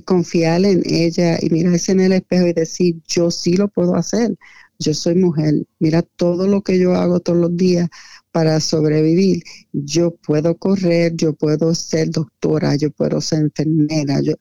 confiar 0.04 0.64
en 0.64 0.82
ella 0.84 1.38
y 1.40 1.50
mirarse 1.50 1.92
en 1.92 2.00
el 2.00 2.12
espejo 2.12 2.46
y 2.46 2.52
decir, 2.52 2.96
yo 3.06 3.30
sí 3.30 3.56
lo 3.56 3.68
puedo 3.68 3.96
hacer, 3.96 4.36
yo 4.78 4.94
soy 4.94 5.14
mujer, 5.16 5.66
mira 5.78 6.02
todo 6.02 6.46
lo 6.46 6.62
que 6.62 6.78
yo 6.78 6.94
hago 6.94 7.20
todos 7.20 7.38
los 7.38 7.56
días 7.56 7.88
para 8.32 8.60
sobrevivir. 8.60 9.44
Yo 9.72 10.16
puedo 10.16 10.56
correr, 10.58 11.14
yo 11.16 11.34
puedo 11.34 11.74
ser 11.74 12.10
doctora, 12.10 12.74
yo 12.76 12.90
puedo 12.90 13.20
ser 13.20 13.40
enfermera. 13.40 14.20
Yo, 14.22 14.34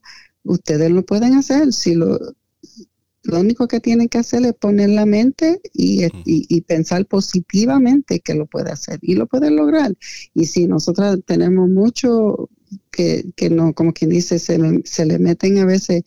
ustedes 0.43 0.89
lo 0.91 1.05
pueden 1.05 1.35
hacer 1.35 1.71
si 1.73 1.95
lo, 1.95 2.19
lo 3.23 3.39
único 3.39 3.67
que 3.67 3.79
tienen 3.79 4.09
que 4.09 4.17
hacer 4.17 4.45
es 4.45 4.53
poner 4.53 4.89
la 4.89 5.05
mente 5.05 5.61
y, 5.73 6.05
y, 6.25 6.61
pensar 6.61 7.05
positivamente 7.05 8.19
que 8.19 8.33
lo 8.33 8.45
puede 8.45 8.71
hacer 8.71 8.99
y 9.01 9.15
lo 9.15 9.27
puede 9.27 9.49
lograr. 9.49 9.93
Y 10.33 10.45
si 10.45 10.67
nosotros 10.67 11.19
tenemos 11.25 11.69
mucho 11.69 12.49
que, 12.91 13.25
que 13.35 13.49
no, 13.49 13.73
como 13.73 13.93
quien 13.93 14.09
dice, 14.09 14.39
se 14.39 14.57
le, 14.57 14.81
se 14.83 15.05
le 15.05 15.19
meten 15.19 15.57
a 15.59 15.65
veces 15.65 16.03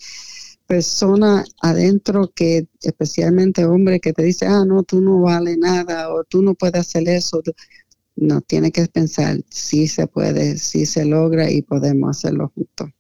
personas 0.67 1.49
adentro 1.63 2.33
que, 2.35 2.67
especialmente 2.83 3.65
hombres, 3.65 4.01
que 4.03 4.13
te 4.13 4.23
dicen, 4.23 4.51
ah, 4.51 4.65
no, 4.67 4.83
tú 4.83 5.01
no 5.01 5.21
vale 5.23 5.57
nada 5.57 6.13
o 6.13 6.23
tú 6.25 6.43
no 6.43 6.55
puedes 6.55 6.81
hacer 6.81 7.09
eso. 7.09 7.43
No, 8.17 8.43
tiene 8.43 8.73
que 8.73 8.87
pensar, 8.87 9.39
si 9.49 9.89
se 9.89 10.07
puede, 10.07 10.59
si 10.59 10.85
se 10.85 11.07
logra 11.07 11.51
y 11.51 11.63
podemos 11.63 12.17
hacerlo 12.17 12.53
juntos. 12.55 12.91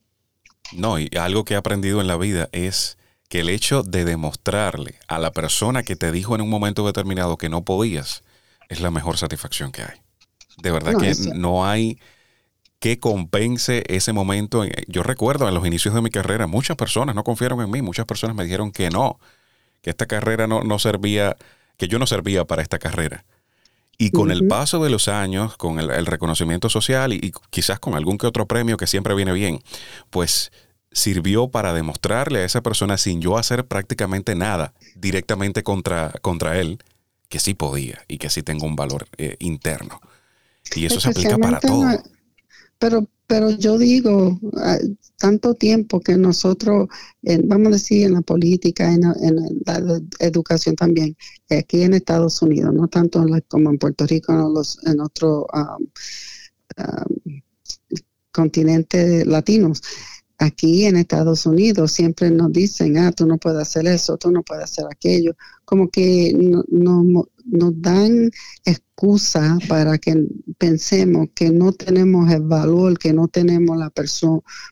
No, 0.75 0.99
y 0.99 1.11
algo 1.19 1.45
que 1.45 1.55
he 1.55 1.57
aprendido 1.57 2.01
en 2.01 2.07
la 2.07 2.17
vida 2.17 2.49
es 2.53 2.97
que 3.29 3.41
el 3.41 3.49
hecho 3.49 3.83
de 3.83 4.05
demostrarle 4.05 4.99
a 5.09 5.19
la 5.19 5.33
persona 5.33 5.83
que 5.83 5.97
te 5.97 6.12
dijo 6.12 6.35
en 6.35 6.41
un 6.41 6.51
momento 6.51 6.87
determinado 6.87 7.37
que 7.37 7.49
no 7.49 7.65
podías 7.65 8.23
es 8.69 8.81
la 8.81 8.91
mejor 8.91 9.17
satisfacción 9.17 9.73
que 9.73 9.83
hay. 9.83 10.01
De 10.59 10.71
verdad 10.71 10.97
que 10.99 11.15
no 11.35 11.67
hay 11.67 11.99
que 12.79 12.99
compense 12.99 13.85
ese 13.89 14.12
momento. 14.12 14.65
Yo 14.87 15.03
recuerdo 15.03 15.49
en 15.49 15.55
los 15.55 15.67
inicios 15.67 15.95
de 15.95 16.03
mi 16.03 16.11
carrera, 16.11 16.47
muchas 16.47 16.77
personas 16.77 17.15
no 17.15 17.25
confiaron 17.25 17.61
en 17.61 17.71
mí, 17.71 17.83
muchas 17.83 18.07
personas 18.07 18.37
me 18.37 18.45
dijeron 18.45 18.71
que 18.71 18.91
no, 18.91 19.19
que 19.83 19.91
esta 19.91 20.07
carrera 20.07 20.47
no, 20.47 20.62
no 20.62 20.79
servía, 20.79 21.37
que 21.77 21.89
yo 21.89 21.99
no 21.99 22.07
servía 22.07 22.45
para 22.45 22.62
esta 22.62 22.79
carrera. 22.79 23.25
Y 23.99 24.11
con 24.11 24.31
el 24.31 24.47
paso 24.47 24.83
de 24.85 24.91
los 24.91 25.09
años, 25.09 25.57
con 25.57 25.79
el, 25.79 26.07
reconocimiento 26.07 26.69
social 26.69 27.15
y, 27.15 27.33
quizás 27.49 27.81
con 27.81 27.95
algún 27.95 28.19
que 28.19 28.27
otro 28.27 28.47
premio 28.47 28.77
que 28.77 28.87
siempre 28.87 29.15
viene 29.15 29.33
bien, 29.33 29.61
pues 30.11 30.53
sirvió 30.97 31.49
para 31.49 31.75
demostrarle 31.75 32.39
a 32.39 32.45
esa 32.47 32.63
persona 32.63 32.97
sin 32.97 33.21
yo 33.21 33.37
hacer 33.37 33.67
prácticamente 33.67 34.35
nada 34.35 34.73
directamente 34.95 35.63
contra, 35.63 36.11
contra 36.23 36.59
él, 36.59 36.79
que 37.29 37.39
sí 37.39 37.53
podía 37.53 37.99
y 38.09 38.17
que 38.17 38.31
sí 38.31 38.43
tengo 38.43 38.67
un 38.67 38.77
valor 38.77 39.07
eh, 39.19 39.37
interno. 39.41 40.01
Y 40.75 40.87
eso 40.87 40.99
se 40.99 41.11
aplica 41.11 41.37
para 41.37 41.61
todo. 41.61 41.85
Pero, 42.79 43.07
pero 43.27 43.51
yo 43.51 43.77
digo, 43.77 44.41
ah, 44.57 44.79
tanto 45.19 45.53
tiempo 45.55 46.01
que 46.01 46.17
nosotros, 46.17 46.89
vamos 47.45 47.69
a 47.69 47.71
decir, 47.73 48.07
en 48.07 48.15
la 48.15 48.23
política, 48.23 48.91
en, 48.91 49.03
la 49.03 50.01
educación 50.19 50.77
también, 50.77 51.15
aquí 51.51 51.83
en 51.83 51.93
Estados 51.93 52.41
Unidos, 52.41 52.73
no 52.73 52.89
tanto 52.89 53.25
como 53.49 53.69
en 53.69 53.79
Puerto 53.79 54.07
Rico, 54.07 54.33
en, 54.33 54.55
los, 54.55 54.79
en 54.87 55.01
otros 55.01 55.45
um, 55.53 55.87
um, 56.79 57.41
continentes 58.33 59.27
latinos 59.27 59.83
aquí 60.38 60.85
en 60.85 60.96
Estados 60.96 61.46
Unidos 61.46 61.92
siempre 61.92 62.31
nos 62.31 62.53
dicen, 62.53 62.99
ah, 62.99 63.12
tú 63.12 63.27
no 63.27 63.38
puedes 63.38 63.62
hacer 63.62 63.87
eso, 63.87 64.16
tú 64.16 64.31
no 64.31 64.42
puedes 64.42 64.64
hacer 64.64 64.85
aquello, 64.90 65.35
como 65.64 65.88
que 65.88 66.33
no, 66.68 67.05
nos 67.44 67.81
dan 67.81 68.31
excusa 68.64 69.59
para 69.68 69.99
que 69.99 70.27
pensemos 70.59 71.29
que 71.35 71.51
no 71.51 71.72
tenemos 71.72 72.31
el 72.31 72.42
valor, 72.42 72.99
que 72.99 73.12
no 73.12 73.29
tenemos 73.29 73.77
la 73.79 73.92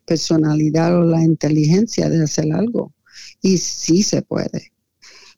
personalidad 0.05 0.99
o 0.99 1.05
la 1.05 1.23
inteligencia 1.23 2.09
de 2.09 2.23
hacer 2.23 2.53
algo. 2.53 2.93
Y 3.41 3.59
sí 3.59 4.03
se 4.03 4.23
puede, 4.23 4.73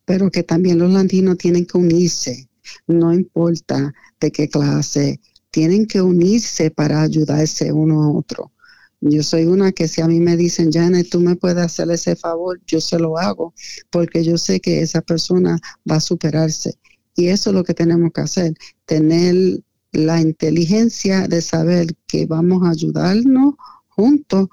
pero 0.04 0.30
que 0.30 0.42
también 0.42 0.78
los 0.78 0.92
latinos 0.92 1.38
tienen 1.38 1.66
que 1.66 1.78
unirse, 1.78 2.48
no 2.86 3.12
importa 3.12 3.92
de 4.20 4.32
qué 4.32 4.48
clase, 4.48 5.20
tienen 5.50 5.86
que 5.86 6.00
unirse 6.00 6.70
para 6.70 7.02
ayudarse 7.02 7.72
uno 7.72 8.02
a 8.02 8.10
otro 8.10 8.52
yo 9.00 9.22
soy 9.22 9.44
una 9.44 9.72
que 9.72 9.88
si 9.88 10.00
a 10.00 10.09
mí 10.09 10.20
me 10.20 10.37
dicen, 10.37 10.70
Janet, 10.72 11.09
tú 11.11 11.20
me 11.20 11.37
puedes 11.37 11.59
hacer 11.59 11.90
ese 11.90 12.16
favor, 12.16 12.61
yo 12.66 12.80
se 12.80 12.98
lo 12.98 13.18
hago, 13.18 13.54
porque 13.90 14.24
yo 14.24 14.38
sé 14.38 14.61
que 14.61 14.80
esa 14.80 15.02
persona 15.02 15.59
va 15.90 15.96
a 15.96 16.00
superarse. 16.00 16.78
Y 17.14 17.28
eso 17.28 17.50
es 17.50 17.54
lo 17.54 17.64
que 17.64 17.74
tenemos 17.74 18.12
que 18.12 18.20
hacer, 18.20 18.54
tener 18.85 19.62
la 19.92 20.20
inteligencia 20.20 21.26
de 21.28 21.40
saber 21.40 21.96
que 22.06 22.26
vamos 22.26 22.62
a 22.64 22.70
ayudarnos 22.70 23.54
juntos 23.88 24.48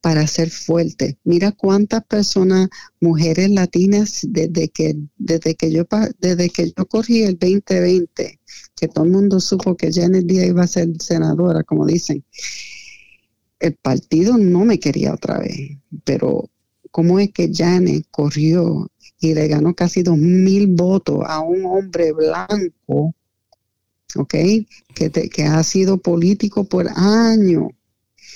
para 0.00 0.26
ser 0.26 0.50
fuertes. 0.50 1.16
Mira 1.24 1.52
cuántas 1.52 2.04
personas, 2.04 2.68
mujeres 3.00 3.50
latinas, 3.50 4.20
desde 4.22 4.68
que, 4.68 4.96
desde 5.16 5.56
que 5.56 5.72
yo 5.72 5.84
desde 6.20 6.48
que 6.48 6.72
yo 6.76 6.86
corrí 6.86 7.24
el 7.24 7.38
2020, 7.38 8.40
que 8.76 8.88
todo 8.88 9.04
el 9.04 9.10
mundo 9.10 9.40
supo 9.40 9.76
que 9.76 9.92
Janet 9.92 10.24
Díaz 10.26 10.46
iba 10.46 10.62
a 10.62 10.68
ser 10.68 10.88
senadora, 11.00 11.64
como 11.64 11.86
dicen 11.86 12.24
el 13.60 13.74
partido 13.74 14.36
no 14.36 14.64
me 14.64 14.78
quería 14.78 15.14
otra 15.14 15.38
vez, 15.38 15.78
pero 16.04 16.50
¿cómo 16.90 17.18
es 17.18 17.32
que 17.32 17.50
Janet 17.52 18.06
corrió 18.10 18.90
y 19.20 19.34
le 19.34 19.48
ganó 19.48 19.74
casi 19.74 20.02
dos 20.02 20.18
mil 20.18 20.68
votos 20.68 21.20
a 21.26 21.40
un 21.40 21.64
hombre 21.64 22.12
blanco, 22.12 23.14
¿ok? 24.14 24.34
Que, 24.94 25.10
que 25.10 25.44
ha 25.44 25.62
sido 25.62 25.98
político 25.98 26.64
por 26.64 26.88
años. 26.94 27.70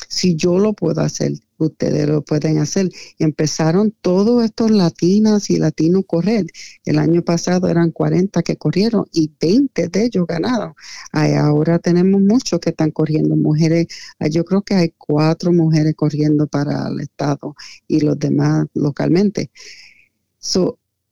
Si 0.08 0.34
yo 0.36 0.58
lo 0.58 0.72
puedo 0.72 1.00
hacer, 1.02 1.32
ustedes 1.64 2.08
lo 2.08 2.22
pueden 2.22 2.58
hacer. 2.58 2.90
empezaron 3.18 3.92
todos 4.00 4.44
estos 4.44 4.70
latinas 4.70 5.50
y 5.50 5.58
latinos 5.58 6.04
correr. 6.06 6.46
El 6.84 6.98
año 6.98 7.22
pasado 7.22 7.68
eran 7.68 7.90
40 7.90 8.42
que 8.42 8.56
corrieron 8.56 9.06
y 9.12 9.30
20 9.40 9.88
de 9.88 10.04
ellos 10.04 10.26
ganaron. 10.26 10.74
ahora 11.12 11.78
tenemos 11.78 12.20
muchos 12.20 12.60
que 12.60 12.70
están 12.70 12.90
corriendo. 12.90 13.36
Mujeres, 13.36 13.86
yo 14.30 14.44
creo 14.44 14.62
que 14.62 14.74
hay 14.74 14.94
cuatro 14.98 15.52
mujeres 15.52 15.94
corriendo 15.96 16.46
para 16.46 16.88
el 16.88 17.00
Estado 17.00 17.54
y 17.88 18.00
los 18.00 18.18
demás 18.18 18.66
localmente. 18.74 19.50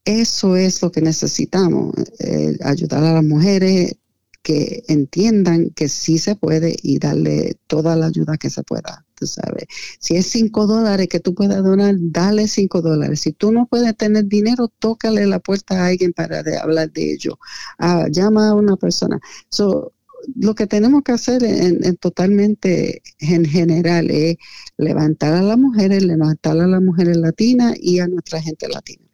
eso 0.05 0.57
es 0.57 0.83
lo 0.83 0.91
que 0.91 1.03
necesitamos, 1.03 1.95
eh, 2.21 2.57
ayudar 2.63 3.05
a 3.05 3.13
las 3.15 3.25
mujeres, 3.25 3.95
que 4.43 4.83
entiendan 4.89 5.71
que 5.71 5.89
sí 5.89 6.19
se 6.19 6.35
puede 6.35 6.75
y 6.83 6.99
darle 6.99 7.59
toda 7.67 7.97
la 7.97 8.07
ayuda 8.07 8.39
que 8.39 8.49
se 8.49 8.63
pueda, 8.63 9.05
tú 9.19 9.27
sabes. 9.27 9.65
Si 9.99 10.17
es 10.17 10.27
cinco 10.27 10.67
dólares 10.67 11.09
que 11.09 11.21
tú 11.21 11.35
puedas 11.35 11.63
donar, 11.63 11.95
dale 11.99 12.49
cinco 12.49 12.83
dólares. 12.83 13.21
Si 13.21 13.33
tú 13.33 13.53
no 13.53 13.67
puedes 13.67 13.97
tener 13.97 14.27
dinero, 14.27 14.69
tócale 14.79 15.27
la 15.27 15.41
puerta 15.41 15.83
a 15.83 15.87
alguien 15.87 16.13
para 16.13 16.43
hablar 16.63 16.93
de 16.93 17.13
ello. 17.13 17.39
Ah, 17.79 18.07
llama 18.11 18.49
a 18.49 18.55
una 18.55 18.77
persona. 18.77 19.19
So, 19.49 19.93
lo 20.37 20.55
que 20.55 20.67
tenemos 20.67 21.03
que 21.03 21.13
hacer 21.13 21.45
en, 21.45 21.97
totalmente 21.97 23.03
en 23.19 23.45
general 23.45 24.11
es 24.11 24.37
levantar 24.77 25.35
a 25.35 25.43
las 25.43 25.59
mujeres, 25.59 26.03
levantar 26.03 26.59
a 26.59 26.67
las 26.67 26.83
mujeres 26.83 27.17
latinas 27.17 27.75
y 27.81 28.01
a 28.01 28.09
nuestra 28.09 28.41
gente 28.41 28.69
latina. 28.69 29.05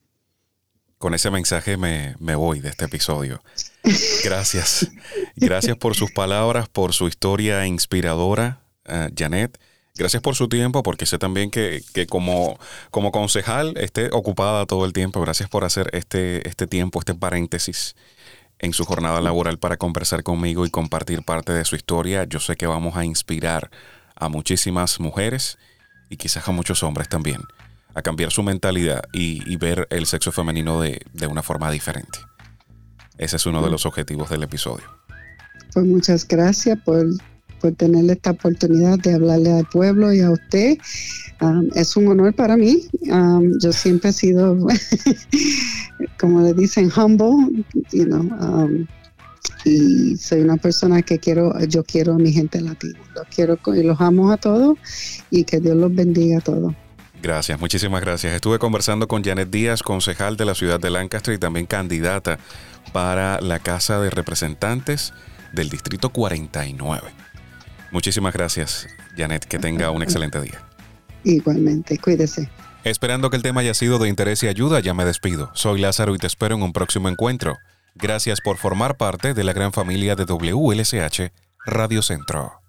Con 0.99 1.15
ese 1.15 1.31
mensaje 1.31 1.77
me, 1.77 2.17
me 2.19 2.35
voy 2.35 2.61
de 2.61 2.71
este 2.71 2.87
episodio. 2.87 3.43
Gracias. 4.25 4.91
Gracias 5.37 5.77
por 5.77 5.95
sus 5.95 6.11
palabras, 6.13 6.69
por 6.69 6.95
su 6.95 7.09
historia 7.09 7.67
inspiradora, 7.67 8.63
uh, 8.89 9.13
Janet. 9.17 9.59
Gracias 9.97 10.23
por 10.23 10.35
su 10.35 10.49
tiempo, 10.49 10.83
porque 10.83 11.07
sé 11.07 11.19
también 11.19 11.53
que, 11.53 11.85
como, 12.09 12.59
como 12.91 13.13
concejal 13.13 13.75
esté 13.77 14.09
ocupada 14.11 14.67
todo 14.67 14.85
el 14.87 14.93
tiempo. 14.93 15.21
Gracias 15.21 15.49
por 15.49 15.63
hacer 15.63 15.89
este, 15.93 16.49
este 16.49 16.67
tiempo, 16.67 16.99
este 16.99 17.15
paréntesis 17.15 17.95
en 18.59 18.73
su 18.73 18.85
jornada 18.85 19.21
laboral 19.21 19.59
para 19.59 19.77
conversar 19.77 20.25
conmigo 20.25 20.67
y 20.67 20.71
compartir 20.71 21.23
parte 21.23 21.53
de 21.53 21.65
su 21.65 21.77
historia. 21.77 22.25
Yo 22.25 22.41
sé 22.41 22.57
que 22.57 22.67
vamos 22.67 22.97
a 22.97 23.05
inspirar 23.05 23.71
a 24.17 24.29
muchísimas 24.29 24.99
mujeres 24.99 25.59
y 26.11 26.17
quizás 26.17 26.49
a 26.49 26.51
muchos 26.53 26.83
hombres 26.83 27.09
también 27.09 27.43
a 27.95 28.03
cambiar 28.03 28.33
su 28.33 28.43
mentalidad 28.43 29.05
y, 29.13 29.55
ver 29.59 29.87
el 29.91 30.07
sexo 30.07 30.33
femenino 30.33 30.81
de, 30.81 31.03
de 31.13 31.29
una 31.29 31.45
forma 31.45 31.71
diferente. 31.71 32.19
Ese 33.17 33.37
es 33.37 33.47
uno 33.47 33.63
de 33.63 33.71
los 33.71 33.87
objetivos 33.87 34.29
del 34.29 34.43
episodio. 34.43 34.87
Pues 35.73 35.87
muchas 35.87 36.27
gracias 36.27 36.77
por, 36.85 37.07
tener 37.73 38.11
esta 38.11 38.31
oportunidad 38.31 38.99
de 38.99 39.15
hablarle 39.15 39.53
al 39.53 39.67
pueblo 39.67 40.13
y 40.13 40.21
a 40.21 40.31
usted. 40.31 40.79
Um, 41.41 41.69
es 41.75 41.97
un 41.97 42.09
honor 42.09 42.35
para 42.35 42.57
mí. 42.57 42.83
Um, 43.11 43.59
yo 43.61 43.73
siempre 43.73 44.11
he 44.11 44.13
sido, 44.13 44.57
como 46.21 46.43
le 46.43 46.55
dicen, 46.55 46.91
humble, 46.95 47.65
you 47.93 48.05
know, 48.05 48.23
um, 48.23 48.87
y 49.65 50.17
soy 50.17 50.41
una 50.41 50.57
persona 50.57 51.03
que 51.03 51.19
quiero, 51.19 51.59
yo 51.67 51.85
quiero 51.85 52.15
a 52.15 52.19
mi 52.19 52.33
gente 52.33 52.61
latina. 52.61 52.99
Los 53.15 53.27
quiero 53.35 53.59
y 53.75 53.83
los 53.83 54.01
amo 54.01 54.31
a 54.31 54.37
todos 54.37 54.79
y 55.31 55.45
que 55.45 55.61
Dios 55.61 55.77
los 55.77 55.95
bendiga 55.95 56.39
a 56.39 56.41
todos. 56.41 56.75
Gracias, 57.23 57.59
muchísimas 57.59 58.03
gracias. 58.03 58.35
Estuve 58.35 58.59
conversando 58.59 59.09
con 59.09 59.25
Janet 59.25 59.49
Díaz, 59.49 59.83
concejal 59.83 60.37
de 60.37 60.45
la 60.45 60.55
ciudad 60.55 60.79
de 60.79 60.91
Lancaster 60.91 61.33
y 61.33 61.39
también 61.39 61.65
candidata 61.65 62.39
para 62.93 63.41
la 63.41 63.61
Casa 63.61 63.99
de 63.99 64.11
Representantes 64.11 65.15
del 65.55 65.71
Distrito 65.71 66.11
49. 66.11 67.24
Muchísimas 67.95 68.35
gracias, 68.35 68.87
Janet. 69.17 69.47
Que 69.47 69.59
tenga 69.59 69.91
un 69.91 70.03
excelente 70.03 70.39
día. 70.43 70.61
Igualmente, 71.25 71.97
cuídese. 71.97 72.51
Esperando 72.85 73.31
que 73.31 73.37
el 73.37 73.43
tema 73.43 73.63
haya 73.63 73.73
sido 73.73 73.99
de 73.99 74.11
interés 74.11 74.43
y 74.43 74.49
ayuda, 74.49 74.81
ya 74.81 74.93
me 74.93 75.07
despido. 75.07 75.51
Soy 75.55 75.81
Lázaro 75.81 76.15
y 76.15 76.19
te 76.19 76.27
espero 76.27 76.55
en 76.55 76.63
un 76.63 76.75
próximo 76.75 77.09
encuentro 77.09 77.57
Gracias 77.97 78.41
por 78.41 78.57
formar 78.57 78.97
parte 78.97 79.35
de 79.35 79.45
la 79.45 79.53
gran 79.53 79.73
familia 79.73 80.17
de 80.17 80.25
WLSH 80.25 81.31
Radio 81.65 82.03
Centro. 82.03 82.64